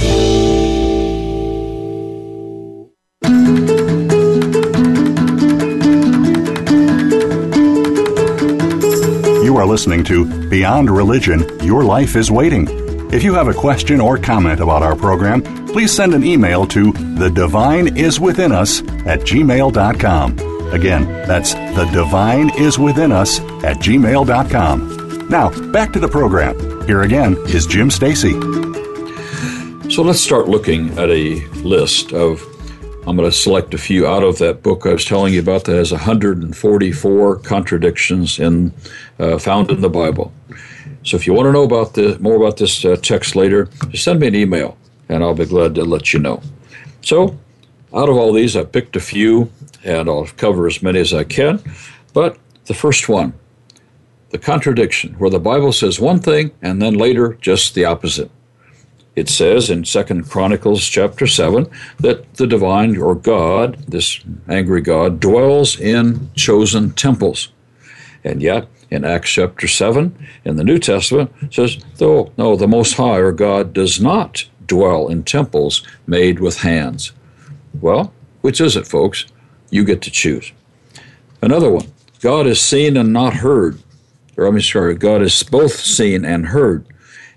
[9.43, 12.67] You are listening to Beyond Religion Your Life is Waiting.
[13.11, 16.91] If you have a question or comment about our program, please send an email to
[16.91, 20.39] the divine is within us at gmail.com.
[20.71, 25.27] Again, that's the divine is within us at gmail.com.
[25.29, 26.72] Now, back to the program.
[26.85, 28.33] Here again is Jim Stacy.
[29.89, 32.43] So let's start looking at a list of.
[33.07, 35.63] I'm going to select a few out of that book I was telling you about
[35.65, 38.73] that has 144 contradictions in
[39.17, 40.33] uh, found in the Bible.
[41.03, 44.03] So if you want to know about the more about this uh, text later, just
[44.03, 46.41] send me an email, and I'll be glad to let you know.
[47.01, 47.37] So,
[47.93, 49.49] out of all these, I picked a few,
[49.85, 51.61] and I'll cover as many as I can.
[52.13, 53.33] But the first one
[54.33, 58.31] the contradiction, where the Bible says one thing and then later just the opposite.
[59.15, 61.69] It says in Second Chronicles chapter 7
[61.99, 67.49] that the divine or God, this angry God, dwells in chosen temples.
[68.23, 72.95] And yet, in Acts chapter 7 in the New Testament, says, though, no, the Most
[72.95, 77.11] High or God does not dwell in temples made with hands.
[77.79, 79.25] Well, which is it, folks?
[79.69, 80.51] You get to choose.
[81.39, 81.85] Another one
[82.19, 83.82] God is seen and not heard
[84.37, 86.85] or I'm sorry, God is both seen and heard.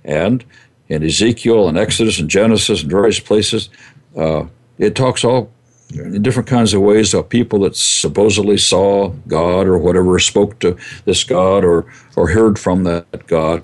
[0.04, 0.44] And
[0.88, 3.68] in Ezekiel and Exodus and Genesis and various places,
[4.16, 4.46] uh,
[4.78, 5.50] it talks all
[5.94, 10.76] in different kinds of ways of people that supposedly saw God or whatever, spoke to
[11.04, 13.62] this God or, or heard from that God.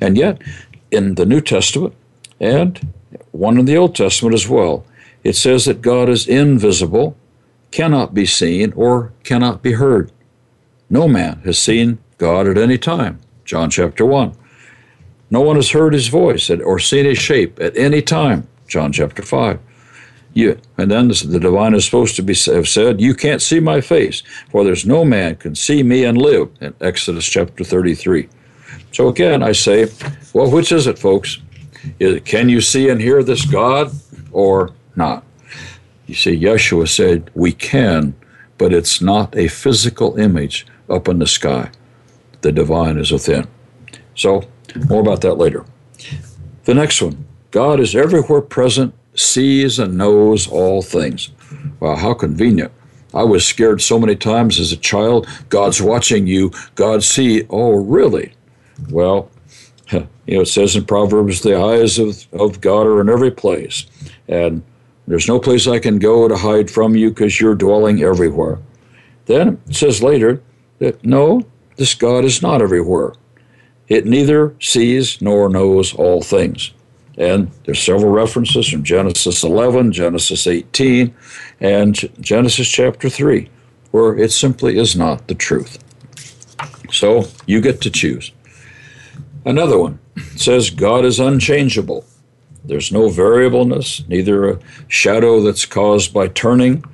[0.00, 0.40] And yet,
[0.90, 1.94] in the New Testament
[2.40, 2.92] and
[3.30, 4.84] one in the Old Testament as well,
[5.24, 7.16] it says that God is invisible,
[7.70, 10.10] cannot be seen, or cannot be heard.
[10.90, 13.18] No man has seen God at any time.
[13.44, 14.32] John chapter 1.
[15.32, 18.46] No one has heard his voice or seen his shape at any time.
[18.68, 19.58] John chapter 5.
[20.32, 23.80] You, and then the divine is supposed to be have said, "You can't see my
[23.80, 28.28] face, for there's no man can see me and live." In Exodus chapter 33.
[28.92, 29.88] So again, I say,
[30.32, 31.40] well, which is it, folks?
[31.98, 33.90] Is, can you see and hear this God
[34.30, 35.24] or not?
[36.06, 38.14] You see, Yeshua said we can,
[38.58, 41.70] but it's not a physical image up in the sky
[42.42, 43.46] the divine is within.
[44.14, 44.44] So,
[44.88, 45.64] more about that later.
[46.64, 51.30] The next one God is everywhere present, sees and knows all things.
[51.80, 52.72] Wow, how convenient.
[53.14, 55.28] I was scared so many times as a child.
[55.48, 56.50] God's watching you.
[56.74, 57.44] God see.
[57.50, 58.32] Oh, really?
[58.90, 59.30] Well,
[59.92, 63.84] you know, it says in Proverbs, the eyes of, of God are in every place.
[64.28, 64.62] And
[65.06, 68.58] there's no place I can go to hide from you because you're dwelling everywhere.
[69.26, 70.42] Then it says later
[70.78, 71.44] that no,
[71.82, 73.12] this God is not everywhere.
[73.88, 76.70] It neither sees nor knows all things.
[77.18, 81.12] And there's several references from Genesis 11, Genesis 18,
[81.58, 83.50] and Genesis chapter 3,
[83.90, 85.82] where it simply is not the truth.
[86.92, 88.30] So you get to choose.
[89.44, 89.98] Another one
[90.36, 92.04] says God is unchangeable.
[92.64, 96.84] There's no variableness, neither a shadow that's caused by turning.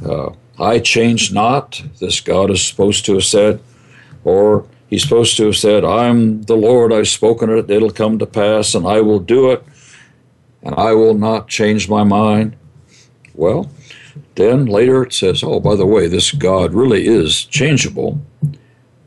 [0.00, 3.60] Uh, I change not, this God is supposed to have said.
[4.26, 8.26] Or he's supposed to have said, I'm the Lord, I've spoken it, it'll come to
[8.26, 9.62] pass, and I will do it,
[10.64, 12.56] and I will not change my mind.
[13.34, 13.70] Well,
[14.34, 18.20] then later it says, oh, by the way, this God really is changeable,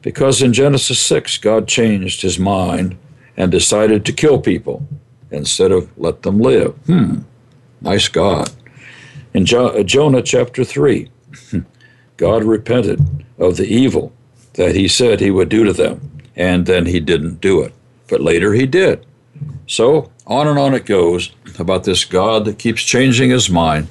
[0.01, 2.97] because in Genesis 6, God changed his mind
[3.35, 4.87] and decided to kill people
[5.31, 6.73] instead of let them live.
[6.85, 7.23] Hmm,
[7.81, 8.51] nice God.
[9.33, 11.11] In jo- Jonah chapter 3,
[12.15, 14.13] God repented of the evil
[14.59, 17.73] that he said he would do to them, and then he didn't do it.
[18.09, 19.05] But later he did.
[19.67, 23.87] So on and on it goes about this God that keeps changing his mind.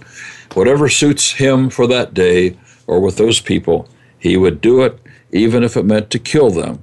[0.53, 3.89] Whatever suits him for that day or with those people,
[4.19, 5.01] he would do it
[5.33, 6.83] even if it meant to kill them.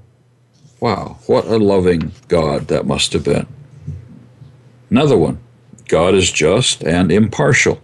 [0.79, 3.45] Wow, what a loving God that must have been.
[4.89, 5.39] Another one
[5.87, 7.79] God is just and impartial.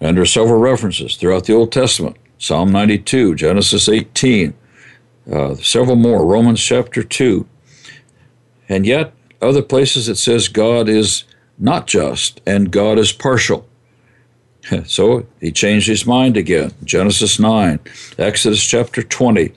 [0.00, 4.52] And there are several references throughout the Old Testament Psalm 92, Genesis 18,
[5.30, 7.46] uh, several more, Romans chapter 2.
[8.68, 11.22] And yet, other places it says God is
[11.56, 13.68] not just and God is partial.
[14.86, 16.72] So he changed his mind again.
[16.82, 17.78] Genesis 9,
[18.18, 19.52] Exodus chapter 20,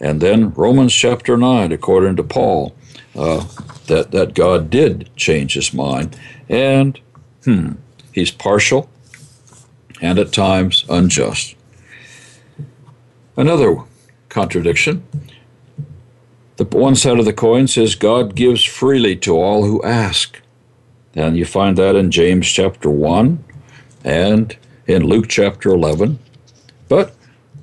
[0.00, 2.74] and then Romans chapter 9, according to Paul,
[3.16, 3.44] uh,
[3.86, 6.16] that, that God did change his mind.
[6.48, 7.00] And,
[7.44, 7.72] hmm,
[8.12, 8.88] he's partial
[10.00, 11.56] and at times unjust.
[13.36, 13.76] Another
[14.28, 15.04] contradiction.
[16.56, 20.40] The one side of the coin says God gives freely to all who ask.
[21.14, 23.42] And you find that in James chapter 1
[24.04, 24.56] and
[24.86, 26.18] in Luke chapter 11.
[26.88, 27.14] But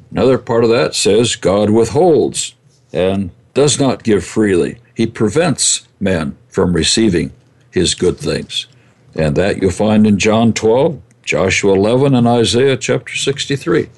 [0.09, 2.55] another part of that says God withholds
[2.91, 4.79] and does not give freely.
[4.95, 7.31] He prevents men from receiving
[7.69, 8.67] his good things.
[9.15, 13.89] And that you'll find in John 12, Joshua 11, and Isaiah chapter 63.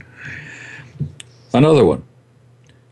[1.54, 2.04] Another one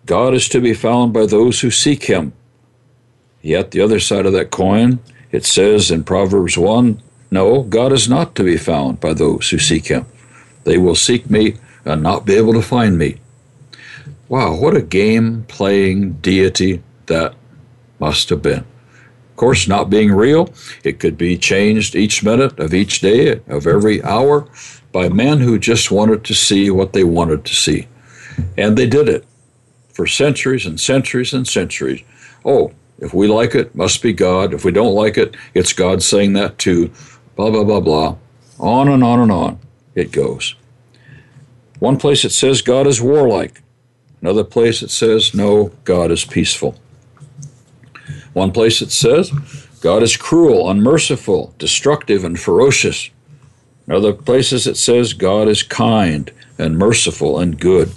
[0.06, 2.34] God is to be found by those who seek him.
[3.42, 5.00] Yet the other side of that coin,
[5.32, 7.02] it says in Proverbs 1
[7.32, 10.06] no, God is not to be found by those who seek him.
[10.64, 13.18] They will seek me and not be able to find me.
[14.28, 17.36] Wow, what a game playing deity that
[18.00, 18.66] must have been.
[19.30, 20.52] Of course, not being real,
[20.84, 24.48] it could be changed each minute of each day, of every hour,
[24.92, 27.88] by men who just wanted to see what they wanted to see.
[28.58, 29.26] And they did it
[29.94, 32.04] for centuries and centuries and centuries.
[32.46, 34.54] Oh, if we like it, must be God.
[34.54, 36.92] If we don't like it, it's God saying that too
[37.36, 38.16] blah, blah, blah, blah.
[38.60, 39.60] On and on and on
[39.96, 40.56] it goes.
[41.80, 43.62] One place it says God is warlike.
[44.22, 46.76] Another place it says, no, God is peaceful.
[48.34, 49.32] One place it says,
[49.80, 53.10] God is cruel, unmerciful, destructive, and ferocious.
[53.88, 57.94] In other places it says, God is kind and merciful and good.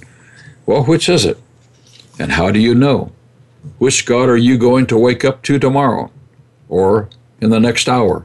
[0.67, 1.39] Well, which is it?
[2.19, 3.13] And how do you know?
[3.79, 6.11] Which God are you going to wake up to tomorrow
[6.69, 7.09] or
[7.41, 8.25] in the next hour?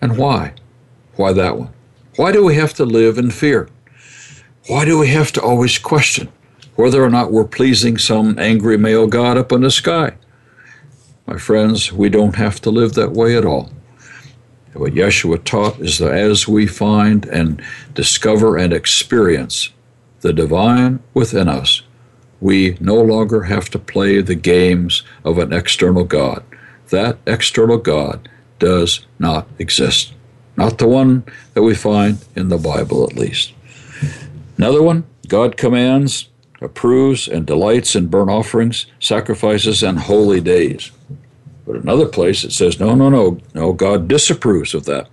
[0.00, 0.54] And why?
[1.16, 1.72] Why that one?
[2.16, 3.68] Why do we have to live in fear?
[4.68, 6.28] Why do we have to always question
[6.76, 10.14] whether or not we're pleasing some angry male God up in the sky?
[11.26, 13.70] My friends, we don't have to live that way at all.
[14.72, 17.62] What Yeshua taught is that as we find and
[17.94, 19.70] discover and experience
[20.26, 21.82] the divine within us,
[22.40, 26.42] we no longer have to play the games of an external God.
[26.90, 30.14] That external God does not exist.
[30.56, 31.24] Not the one
[31.54, 33.52] that we find in the Bible, at least.
[34.58, 36.28] Another one God commands,
[36.60, 40.90] approves, and delights in burnt offerings, sacrifices, and holy days.
[41.64, 45.08] But another place it says, no, no, no, no, God disapproves of that.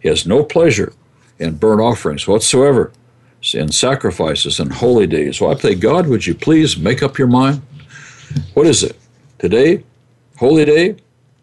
[0.00, 0.92] He has no pleasure
[1.38, 2.92] in burnt offerings whatsoever,
[3.54, 5.40] in sacrifices and holy days.
[5.40, 7.62] Well, I pray, God, would you please make up your mind?
[8.54, 8.98] What is it?
[9.38, 9.84] Today,
[10.38, 10.96] holy day?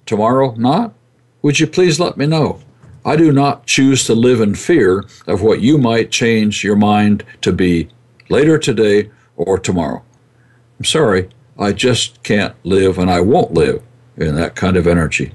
[0.06, 0.94] Tomorrow, not?
[1.42, 2.60] Would you please let me know?
[3.06, 7.24] I do not choose to live in fear of what you might change your mind
[7.42, 7.90] to be
[8.30, 10.04] later today or tomorrow.
[10.80, 11.30] I'm sorry,
[11.60, 13.84] I just can't live and I won't live
[14.18, 15.34] in that kind of energy.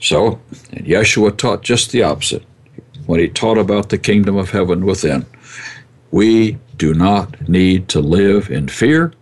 [0.00, 0.40] So,
[0.72, 2.44] and Yeshua taught just the opposite
[3.06, 5.26] when he taught about the kingdom of heaven within.
[6.14, 9.12] We do not need to live in fear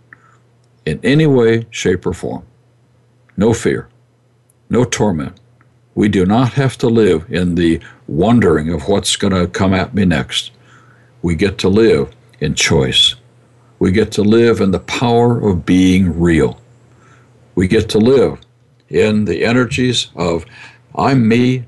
[0.85, 2.45] in any way, shape, or form.
[3.35, 3.89] No fear,
[4.69, 5.39] no torment,
[5.95, 9.95] we do not have to live in the wondering of what's going to come at
[9.95, 10.51] me next.
[11.23, 13.15] We get to live in choice.
[13.79, 16.61] We get to live in the power of being real.
[17.55, 18.39] We get to live
[18.89, 20.45] in the energies of
[20.93, 21.65] I'm me.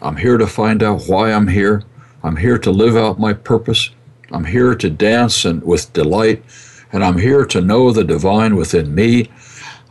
[0.00, 1.82] I'm here to find out why I'm here.
[2.22, 3.90] I'm here to live out my purpose.
[4.30, 6.44] I'm here to dance and with delight,
[6.92, 9.30] and I'm here to know the divine within me.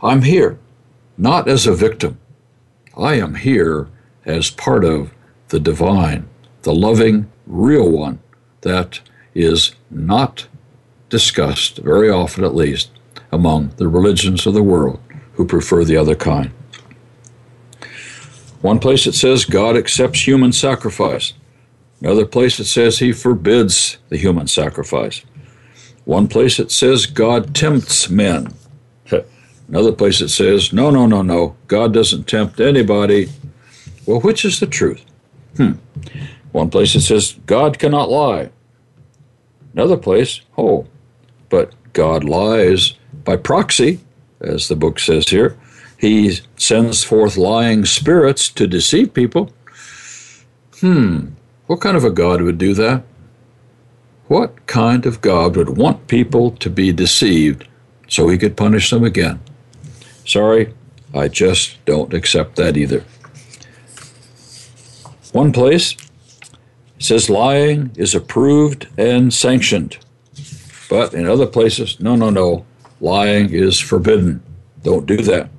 [0.02, 0.58] I'm here
[1.18, 2.18] not as a victim,
[2.96, 3.88] I am here
[4.24, 5.12] as part of
[5.48, 6.28] the divine,
[6.62, 8.20] the loving, real one
[8.60, 9.00] that
[9.34, 10.46] is not
[11.08, 12.90] discussed, very often at least,
[13.32, 15.00] among the religions of the world
[15.34, 16.50] who prefer the other kind.
[18.60, 21.32] One place it says God accepts human sacrifice.
[22.00, 25.24] Another place it says he forbids the human sacrifice.
[26.04, 28.54] One place it says God tempts men.
[29.68, 33.28] Another place it says, no, no, no, no, God doesn't tempt anybody.
[34.06, 35.04] Well, which is the truth?
[35.56, 35.72] Hmm.
[36.52, 38.50] One place it says, God cannot lie.
[39.74, 40.86] Another place, oh,
[41.50, 42.94] but God lies
[43.24, 44.00] by proxy,
[44.40, 45.58] as the book says here.
[45.98, 49.52] He sends forth lying spirits to deceive people.
[50.80, 51.26] Hmm,
[51.68, 53.04] what kind of a God would do that?
[54.26, 57.68] What kind of God would want people to be deceived
[58.08, 59.38] so he could punish them again?
[60.24, 60.74] Sorry,
[61.14, 63.04] I just don't accept that either.
[65.32, 65.94] One place
[66.98, 69.98] says lying is approved and sanctioned.
[70.88, 72.64] But in other places, no, no, no,
[73.00, 74.42] lying is forbidden.
[74.82, 75.50] Don't do that.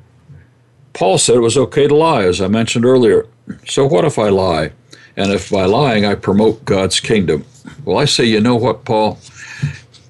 [0.93, 3.27] Paul said it was okay to lie, as I mentioned earlier.
[3.67, 4.71] So what if I lie?
[5.19, 7.43] And if by lying I promote God's kingdom?
[7.83, 9.19] Well, I say, you know what, Paul?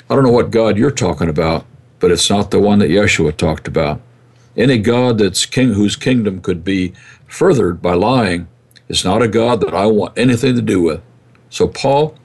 [0.07, 1.65] I don't know what God you're talking about,
[1.99, 4.01] but it's not the one that Yeshua talked about.
[4.55, 6.93] Any God that's king whose kingdom could be
[7.25, 8.47] furthered by lying
[8.87, 11.01] is not a God that I want anything to do with.
[11.49, 12.15] So, Paul,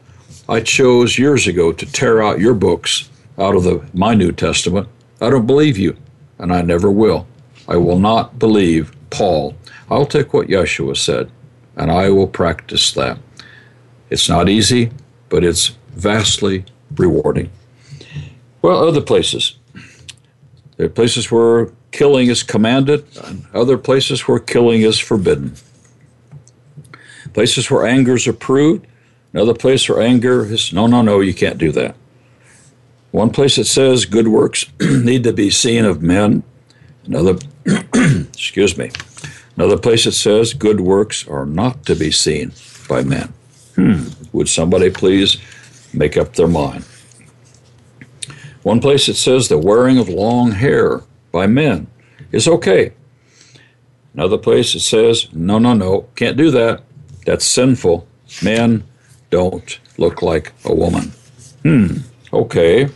[0.46, 3.08] I chose years ago to tear out your books
[3.38, 4.88] out of the, my New Testament.
[5.22, 5.96] I don't believe you,
[6.38, 7.26] and I never will.
[7.66, 9.54] I will not believe Paul.
[9.90, 11.30] I'll take what Yeshua said,
[11.76, 13.18] and I will practice that.
[14.10, 14.90] It's not easy,
[15.28, 16.64] but it's vastly
[16.96, 17.50] rewarding.
[18.62, 19.56] Well, other places.
[20.76, 25.54] There are places where killing is commanded, and other places where killing is forbidden.
[27.32, 28.86] Places where anger is approved,
[29.32, 31.94] another place where anger is no, no, no, you can't do that.
[33.10, 36.42] One place it says good works need to be seen of men.
[37.04, 37.38] Another,
[37.94, 38.90] excuse me,
[39.56, 42.52] another place it says good works are not to be seen
[42.88, 43.32] by men.
[43.76, 44.08] Hmm.
[44.32, 45.38] Would somebody please
[45.92, 46.84] make up their mind?
[48.62, 51.02] One place it says the wearing of long hair
[51.32, 51.86] by men
[52.32, 52.92] is okay.
[54.14, 56.82] Another place it says, no, no, no, can't do that.
[57.26, 58.06] That's sinful.
[58.42, 58.84] Men
[59.30, 61.12] don't look like a woman.
[61.62, 61.96] Hmm,
[62.32, 62.88] okay.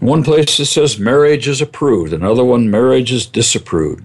[0.00, 4.04] One place it says marriage is approved, another one, marriage is disapproved.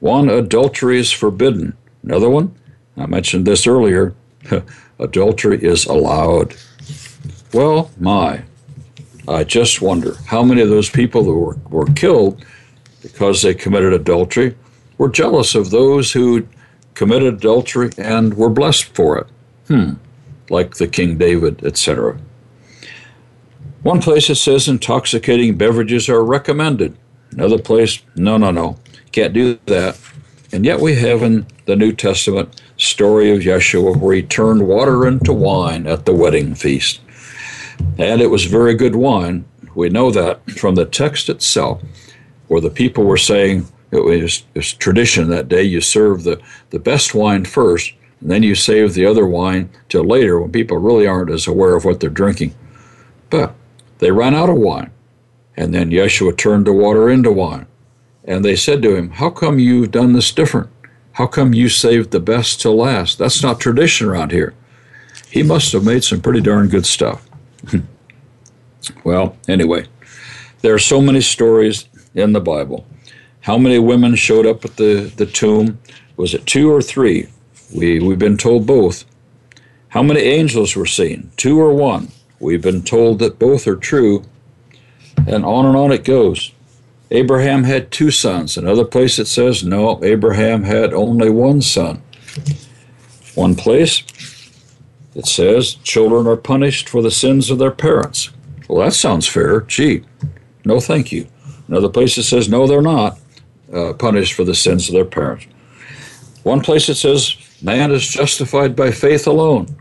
[0.00, 1.76] One, adultery is forbidden.
[2.02, 2.54] Another one,
[2.96, 4.14] I mentioned this earlier,
[4.98, 6.54] adultery is allowed.
[7.52, 8.42] Well, my,
[9.26, 12.44] I just wonder how many of those people that were, were killed
[13.02, 14.56] because they committed adultery
[14.96, 16.46] were jealous of those who
[16.94, 19.26] committed adultery and were blessed for it.
[19.68, 19.94] Hmm,
[20.50, 22.18] like the King David, etc.
[23.82, 26.96] One place it says intoxicating beverages are recommended.
[27.30, 28.78] Another place, no, no, no,
[29.08, 29.98] can't do that.
[30.52, 35.06] And yet we have in the New Testament story of Yeshua where he turned water
[35.06, 37.00] into wine at the wedding feast.
[37.98, 39.44] And it was very good wine.
[39.74, 41.82] We know that from the text itself,
[42.48, 46.40] where the people were saying it was, it was tradition that day you serve the,
[46.70, 50.78] the best wine first, and then you save the other wine till later when people
[50.78, 52.54] really aren't as aware of what they're drinking.
[53.30, 53.54] But
[53.98, 54.90] they ran out of wine.
[55.56, 57.66] And then Yeshua turned the water into wine.
[58.28, 60.68] And they said to him, How come you've done this different?
[61.12, 63.16] How come you saved the best till last?
[63.16, 64.54] That's not tradition around here.
[65.30, 67.26] He must have made some pretty darn good stuff.
[69.04, 69.86] well, anyway,
[70.60, 72.86] there are so many stories in the Bible.
[73.40, 75.78] How many women showed up at the, the tomb?
[76.18, 77.28] Was it two or three?
[77.74, 79.06] We, we've been told both.
[79.88, 81.30] How many angels were seen?
[81.38, 82.08] Two or one?
[82.40, 84.24] We've been told that both are true.
[85.26, 86.52] And on and on it goes.
[87.10, 88.56] Abraham had two sons.
[88.56, 92.02] Another place it says, no, Abraham had only one son.
[93.34, 94.02] One place
[95.14, 98.30] it says, children are punished for the sins of their parents.
[98.68, 99.62] Well, that sounds fair.
[99.62, 100.04] Gee,
[100.64, 101.26] no thank you.
[101.66, 103.18] Another place it says, no, they're not
[103.72, 105.46] uh, punished for the sins of their parents.
[106.42, 109.76] One place it says, man is justified by faith alone.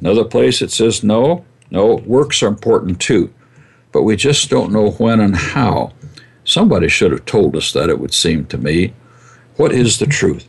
[0.00, 3.32] Another place it says, no, no, works are important too,
[3.92, 5.92] but we just don't know when and how.
[6.46, 8.94] Somebody should have told us that, it would seem to me.
[9.56, 10.46] What is the truth?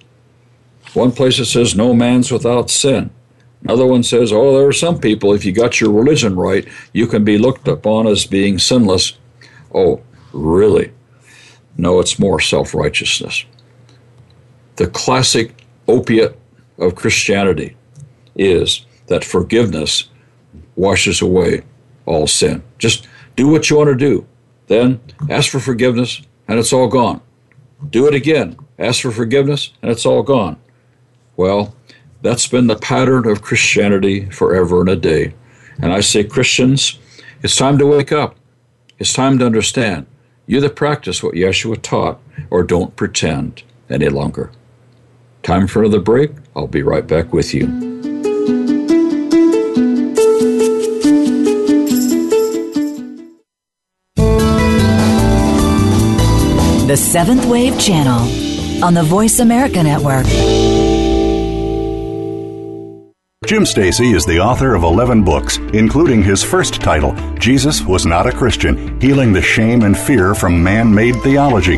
[0.93, 3.09] One place it says, no man's without sin.
[3.63, 7.07] Another one says, oh, there are some people, if you got your religion right, you
[7.07, 9.17] can be looked upon as being sinless.
[9.73, 10.93] Oh, really?
[11.77, 13.45] No, it's more self righteousness.
[14.75, 16.37] The classic opiate
[16.77, 17.75] of Christianity
[18.35, 20.09] is that forgiveness
[20.75, 21.63] washes away
[22.05, 22.63] all sin.
[22.77, 24.27] Just do what you want to do.
[24.67, 24.99] Then
[25.29, 27.21] ask for forgiveness, and it's all gone.
[27.89, 28.57] Do it again.
[28.79, 30.57] Ask for forgiveness, and it's all gone.
[31.35, 31.75] Well,
[32.21, 35.33] that's been the pattern of Christianity forever and a day.
[35.79, 36.99] And I say, Christians,
[37.43, 38.35] it's time to wake up.
[38.99, 40.07] It's time to understand.
[40.47, 44.51] You either practice what Yeshua taught or don't pretend any longer.
[45.43, 46.31] Time for another break.
[46.55, 47.86] I'll be right back with you.
[56.87, 60.25] The Seventh Wave Channel on the Voice America Network.
[63.45, 68.25] Jim Stacy is the author of 11 books, including his first title, Jesus Was Not
[68.25, 71.77] a Christian Healing the Shame and Fear from Man Made Theology.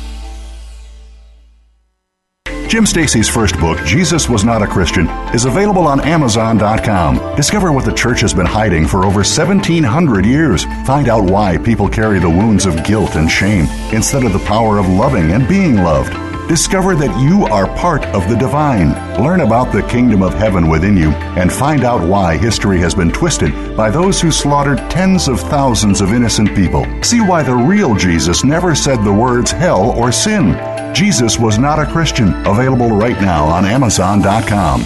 [2.71, 5.05] Jim Stacy's first book, Jesus Was Not a Christian,
[5.35, 7.35] is available on Amazon.com.
[7.35, 10.63] Discover what the church has been hiding for over 1,700 years.
[10.85, 14.77] Find out why people carry the wounds of guilt and shame instead of the power
[14.77, 16.30] of loving and being loved.
[16.51, 18.89] Discover that you are part of the divine.
[19.23, 23.09] Learn about the kingdom of heaven within you and find out why history has been
[23.09, 26.85] twisted by those who slaughtered tens of thousands of innocent people.
[27.03, 30.51] See why the real Jesus never said the words hell or sin.
[30.93, 32.33] Jesus was not a Christian.
[32.45, 34.81] Available right now on Amazon.com.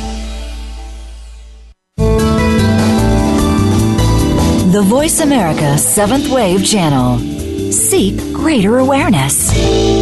[4.72, 7.18] The Voice America Seventh Wave Channel.
[7.72, 9.95] Seek greater awareness.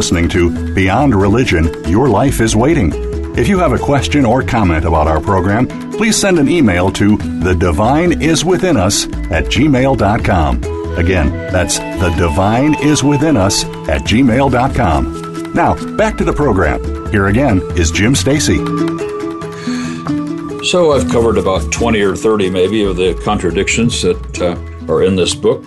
[0.00, 2.90] Listening to Beyond Religion Your Life is Waiting.
[3.36, 7.18] If you have a question or comment about our program, please send an email to
[7.18, 10.64] the divine is within us at gmail.com.
[10.96, 15.52] Again, that's the divine is within us at gmail.com.
[15.52, 17.10] Now, back to the program.
[17.10, 18.56] Here again is Jim Stacy.
[20.64, 25.16] So I've covered about 20 or 30 maybe of the contradictions that uh, are in
[25.16, 25.62] this book.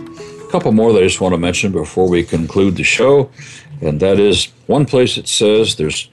[0.53, 3.31] Couple more that I just want to mention before we conclude the show,
[3.81, 6.11] and that is one place it says there's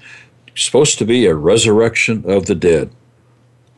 [0.54, 2.90] supposed to be a resurrection of the dead.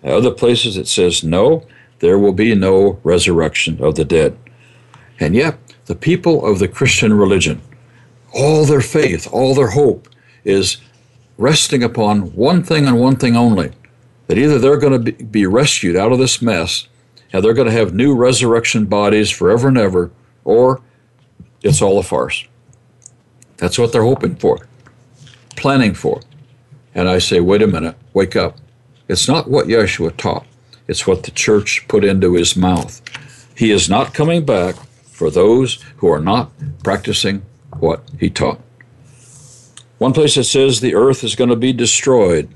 [0.05, 1.67] Other places it says no,
[1.99, 4.39] there will be no resurrection of the dead.
[5.19, 7.61] And yet, the people of the Christian religion,
[8.33, 10.09] all their faith, all their hope
[10.45, 10.77] is
[11.39, 13.73] resting upon one thing and one thing only
[14.29, 16.87] that either they're going to be rescued out of this mess
[17.33, 20.13] and they're going to have new resurrection bodies forever and ever,
[20.45, 20.81] or
[21.63, 22.47] it's all a farce.
[23.57, 24.67] That's what they're hoping for,
[25.57, 26.21] planning for.
[26.95, 28.59] And I say, wait a minute, wake up.
[29.09, 30.47] It's not what Yeshua taught,
[30.89, 33.01] it's what the church put into his mouth.
[33.57, 34.75] He is not coming back
[35.07, 36.51] for those who are not
[36.83, 37.43] practicing
[37.79, 38.61] what he taught.
[39.99, 42.49] One place it says the earth is going to be destroyed.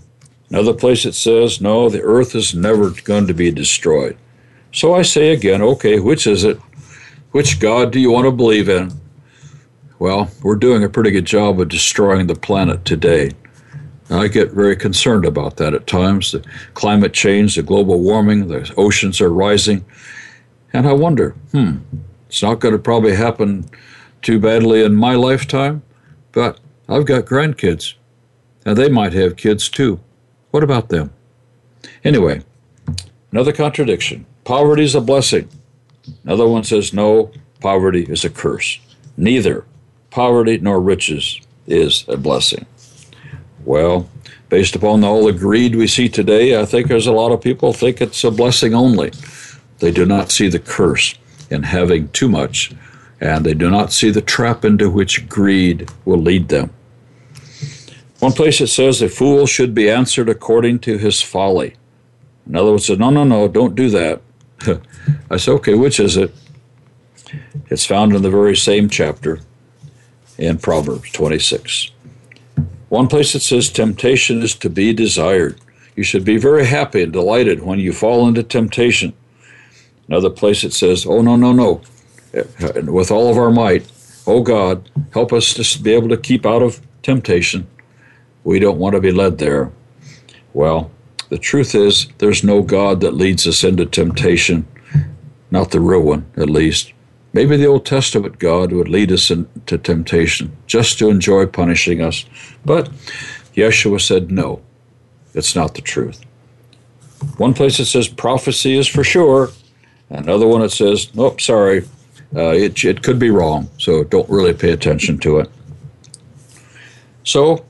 [0.51, 4.16] Another place it says, no, the earth is never going to be destroyed.
[4.72, 6.59] So I say again, okay, which is it?
[7.32, 8.92] Which God do you want to believe in?
[9.98, 13.32] Well, we're doing a pretty good job of destroying the planet today.
[14.10, 16.32] I get very concerned about that at times.
[16.32, 19.84] The climate change, the global warming, the oceans are rising.
[20.72, 21.78] And I wonder, hmm,
[22.28, 23.68] it's not going to probably happen
[24.22, 25.82] too badly in my lifetime,
[26.32, 27.94] but I've got grandkids,
[28.64, 30.00] and they might have kids too.
[30.50, 31.12] What about them?
[32.04, 32.42] Anyway,
[33.32, 34.26] another contradiction.
[34.44, 35.48] Poverty is a blessing.
[36.24, 37.30] Another one says, no,
[37.61, 38.80] poverty is a curse.
[39.16, 39.64] Neither
[40.11, 42.66] poverty nor riches is a blessing.
[43.64, 44.09] Well,
[44.48, 47.72] based upon all the greed we see today, I think there's a lot of people
[47.72, 49.12] think it's a blessing only.
[49.78, 51.14] They do not see the curse
[51.50, 52.72] in having too much,
[53.20, 56.70] and they do not see the trap into which greed will lead them.
[58.20, 61.74] One place it says a fool should be answered according to his folly.
[62.46, 64.22] Another one says, no, no, no, don't do that.
[65.30, 66.34] I said, okay, which is it?
[67.68, 69.40] It's found in the very same chapter
[70.38, 71.90] in Proverbs 26.
[72.88, 75.61] One place it says temptation is to be desired.
[75.96, 79.12] You should be very happy and delighted when you fall into temptation.
[80.09, 81.80] Another place it says, oh, no, no, no.
[82.84, 83.90] With all of our might,
[84.26, 87.66] oh God, help us to be able to keep out of temptation.
[88.44, 89.72] We don't want to be led there.
[90.52, 90.90] Well,
[91.28, 94.66] the truth is, there's no God that leads us into temptation,
[95.51, 96.92] not the real one, at least.
[97.32, 102.24] Maybe the Old Testament God would lead us into temptation just to enjoy punishing us.
[102.64, 102.88] But
[103.55, 104.62] Yeshua said, no,
[105.34, 106.24] it's not the truth.
[107.36, 109.51] One place it says prophecy is for sure,
[110.09, 111.84] another one it says, nope, sorry,
[112.34, 115.51] uh, it, it could be wrong, so don't really pay attention to it.
[117.24, 117.64] So,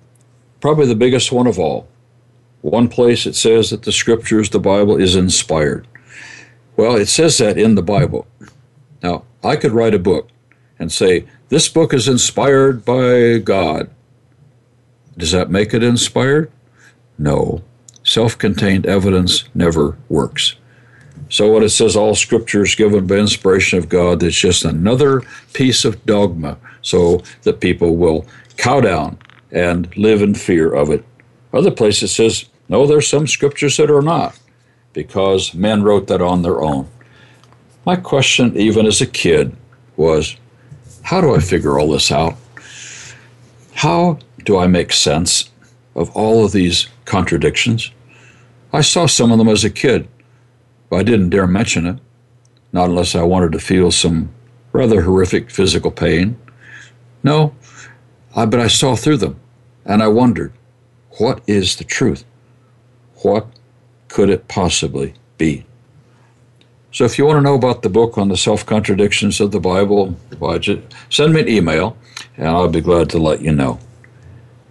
[0.61, 1.89] probably the biggest one of all.
[2.63, 5.87] One place it says that the scriptures, the Bible, is inspired.
[6.77, 8.27] Well, it says that in the Bible.
[9.03, 10.29] Now, I could write a book
[10.79, 13.91] and say, This book is inspired by God.
[15.17, 16.51] Does that make it inspired?
[17.19, 17.63] No.
[18.03, 20.57] Self contained evidence never works.
[21.29, 25.23] So when it says all scripture is given by inspiration of God, it's just another
[25.55, 29.19] piece of dogma so that people will cow down
[29.51, 31.05] and live in fear of it.
[31.53, 34.39] Other places says, no, there's some scriptures that are not,
[34.97, 36.89] because men wrote that on their own.
[37.85, 39.55] My question, even as a kid,
[39.95, 40.37] was
[41.03, 42.35] how do I figure all this out?
[43.75, 45.51] How do I make sense
[45.95, 47.91] of all of these contradictions?
[48.73, 50.09] I saw some of them as a kid.
[50.91, 51.99] I didn't dare mention it,
[52.73, 54.31] not unless I wanted to feel some
[54.73, 56.39] rather horrific physical pain.
[57.23, 57.55] No,
[58.35, 59.39] I, but I saw through them,
[59.85, 60.55] and I wondered,
[61.19, 62.25] what is the truth?
[63.17, 63.47] What
[64.09, 65.65] could it possibly be?
[66.93, 69.61] So, if you want to know about the book on the self contradictions of the
[69.61, 70.17] Bible,
[71.11, 71.97] send me an email,
[72.37, 73.79] and I'll be glad to let you know.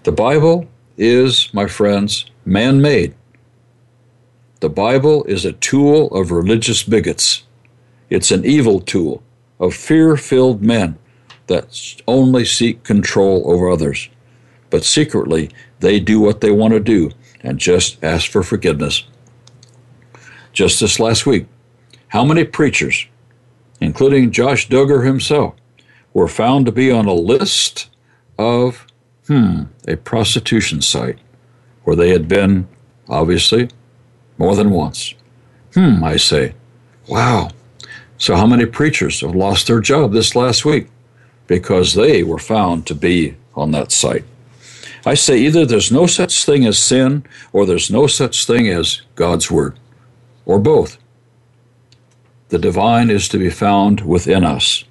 [0.03, 0.67] The Bible
[0.97, 3.13] is, my friends, man made.
[4.61, 7.43] The Bible is a tool of religious bigots.
[8.09, 9.21] It's an evil tool
[9.59, 10.97] of fear filled men
[11.47, 14.09] that only seek control over others.
[14.69, 17.11] But secretly, they do what they want to do
[17.41, 19.03] and just ask for forgiveness.
[20.55, 21.47] Just this last week,
[22.07, 23.07] how many preachers,
[23.81, 25.53] including Josh Duggar himself,
[26.13, 27.89] were found to be on a list
[28.39, 28.87] of,
[29.27, 31.19] hmm, a prostitution site
[31.83, 32.69] where they had been,
[33.09, 33.67] obviously,
[34.37, 35.13] more than once.
[35.73, 36.55] Hmm, I say.
[37.09, 37.49] Wow.
[38.17, 40.87] So, how many preachers have lost their job this last week
[41.47, 44.23] because they were found to be on that site?
[45.05, 49.01] I say either there's no such thing as sin or there's no such thing as
[49.15, 49.77] God's Word,
[50.45, 50.97] or both.
[52.49, 54.83] The divine is to be found within us.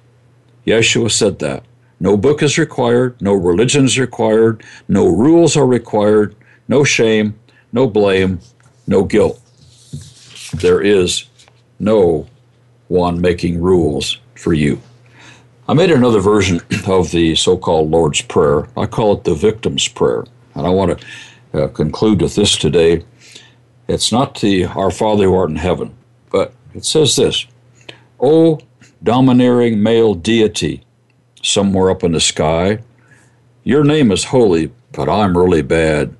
[0.65, 1.63] Yeshua said that.
[1.99, 6.35] No book is required, no religion is required, no rules are required,
[6.67, 7.39] no shame,
[7.71, 8.39] no blame,
[8.85, 9.41] no guilt.
[10.53, 11.25] There is
[11.79, 12.27] no
[12.87, 14.81] one making rules for you.
[15.67, 18.67] I made another version of the so called Lord's Prayer.
[18.77, 20.25] I call it the Victim's Prayer.
[20.53, 23.03] And I want to uh, conclude with this today.
[23.87, 25.95] It's not the Our Father who art in heaven,
[26.31, 27.45] but it says this
[28.19, 28.59] O
[29.03, 30.83] domineering male deity
[31.43, 32.79] somewhere up in the sky,
[33.63, 36.15] your name is holy, but I'm really bad.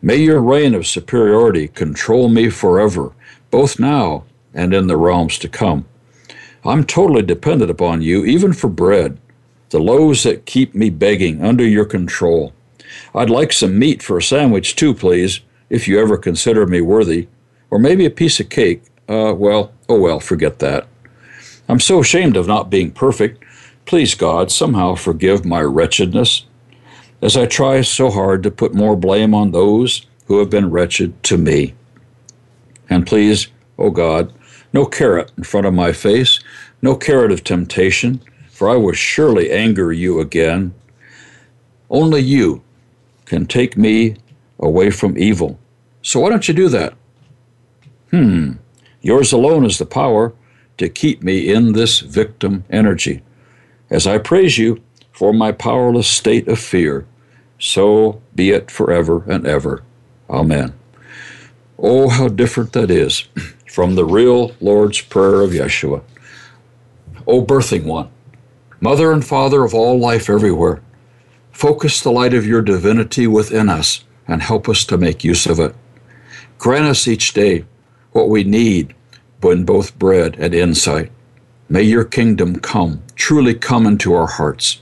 [0.00, 3.12] May your reign of superiority control me forever,
[3.50, 5.86] both now and in the realms to come.
[6.64, 9.18] I'm totally dependent upon you, even for bread,
[9.70, 12.52] the loaves that keep me begging under your control.
[13.14, 15.40] I'd like some meat for a sandwich too, please,
[15.72, 17.28] if you ever consider me worthy,
[17.70, 18.82] or maybe a piece of cake.
[19.08, 20.86] Uh, well, oh well, forget that.
[21.66, 23.42] I'm so ashamed of not being perfect.
[23.86, 26.44] Please, God, somehow forgive my wretchedness
[27.22, 31.22] as I try so hard to put more blame on those who have been wretched
[31.22, 31.74] to me.
[32.90, 33.46] And please,
[33.78, 34.30] O oh God,
[34.74, 36.38] no carrot in front of my face,
[36.82, 38.20] no carrot of temptation,
[38.50, 40.74] for I will surely anger you again.
[41.88, 42.62] Only you
[43.24, 44.16] can take me
[44.58, 45.58] away from evil.
[46.02, 46.94] So why don't you do that?
[48.10, 48.54] Hmm,
[49.00, 50.32] yours alone is the power
[50.78, 53.22] to keep me in this victim energy.
[53.88, 54.82] As I praise you
[55.12, 57.06] for my powerless state of fear,
[57.58, 59.84] so be it forever and ever.
[60.28, 60.74] Amen.
[61.78, 63.28] Oh, how different that is
[63.68, 66.02] from the real Lord's Prayer of Yeshua.
[67.26, 68.10] O birthing one,
[68.80, 70.82] mother and father of all life everywhere,
[71.52, 75.60] focus the light of your divinity within us and help us to make use of
[75.60, 75.74] it.
[76.58, 77.64] Grant us each day
[78.12, 78.94] what we need
[79.42, 81.10] in both bread and insight.
[81.68, 84.80] May your kingdom come, truly come into our hearts.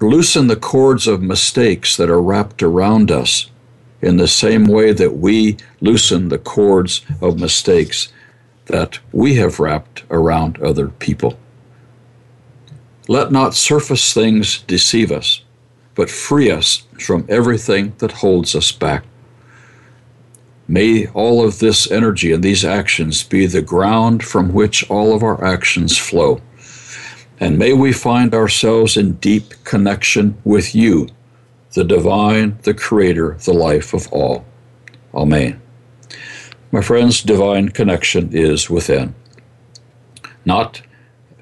[0.00, 3.50] Loosen the cords of mistakes that are wrapped around us
[4.00, 8.12] in the same way that we loosen the cords of mistakes
[8.66, 11.38] that we have wrapped around other people.
[13.08, 15.42] Let not surface things deceive us,
[15.94, 19.04] but free us from everything that holds us back.
[20.70, 25.22] May all of this energy and these actions be the ground from which all of
[25.22, 26.42] our actions flow.
[27.40, 31.08] And may we find ourselves in deep connection with you,
[31.72, 34.44] the divine, the creator, the life of all.
[35.14, 35.62] Amen.
[36.70, 39.14] My friends, divine connection is within.
[40.44, 40.82] Not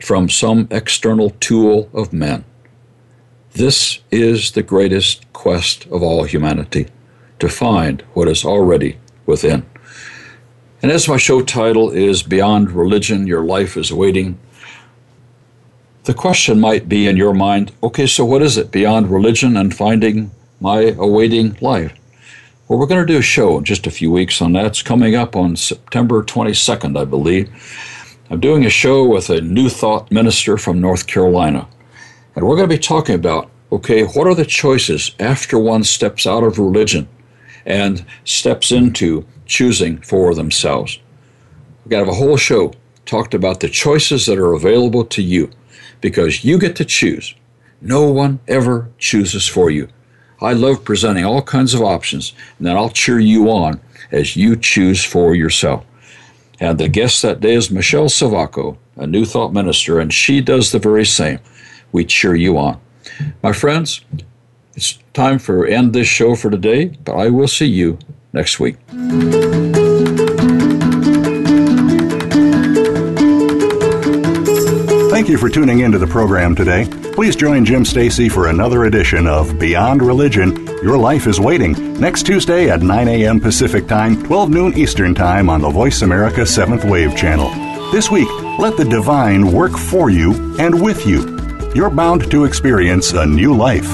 [0.01, 2.45] from some external tool of men.
[3.55, 6.87] This is the greatest quest of all humanity
[7.41, 9.67] to find what is already within.
[10.83, 14.39] And as my show title is Beyond Religion, Your Life is Waiting,
[16.05, 19.75] the question might be in your mind okay, so what is it beyond religion and
[19.75, 21.93] finding my awaiting life?
[22.69, 24.67] Well, we're going to do a show in just a few weeks on that.
[24.67, 27.51] It's coming up on September 22nd, I believe.
[28.31, 31.67] I'm doing a show with a New Thought minister from North Carolina.
[32.37, 36.25] And we're going to be talking about okay, what are the choices after one steps
[36.25, 37.09] out of religion
[37.67, 40.99] and steps into choosing for themselves?
[41.85, 42.73] We're going to have a whole show
[43.05, 45.51] talked about the choices that are available to you
[46.01, 47.35] because you get to choose.
[47.81, 49.89] No one ever chooses for you.
[50.41, 54.57] I love presenting all kinds of options, and then I'll cheer you on as you
[54.57, 55.85] choose for yourself.
[56.61, 60.73] And the guest that day is Michelle Silvaco, a New Thought minister, and she does
[60.73, 61.39] the very same.
[61.93, 62.81] We cheer you on.
[63.43, 64.03] My friends,
[64.77, 67.99] it's time for end this show for today, but I will see you
[68.33, 68.77] next week.
[75.11, 76.87] Thank you for tuning into the program today.
[77.15, 80.67] Please join Jim Stacy for another edition of Beyond Religion.
[80.83, 83.41] Your life is waiting next Tuesday at 9 a.m.
[83.41, 87.49] Pacific Time, 12 noon Eastern Time on the Voice America 7th Wave channel.
[87.91, 91.35] This week, let the divine work for you and with you.
[91.75, 93.87] You're bound to experience a new life.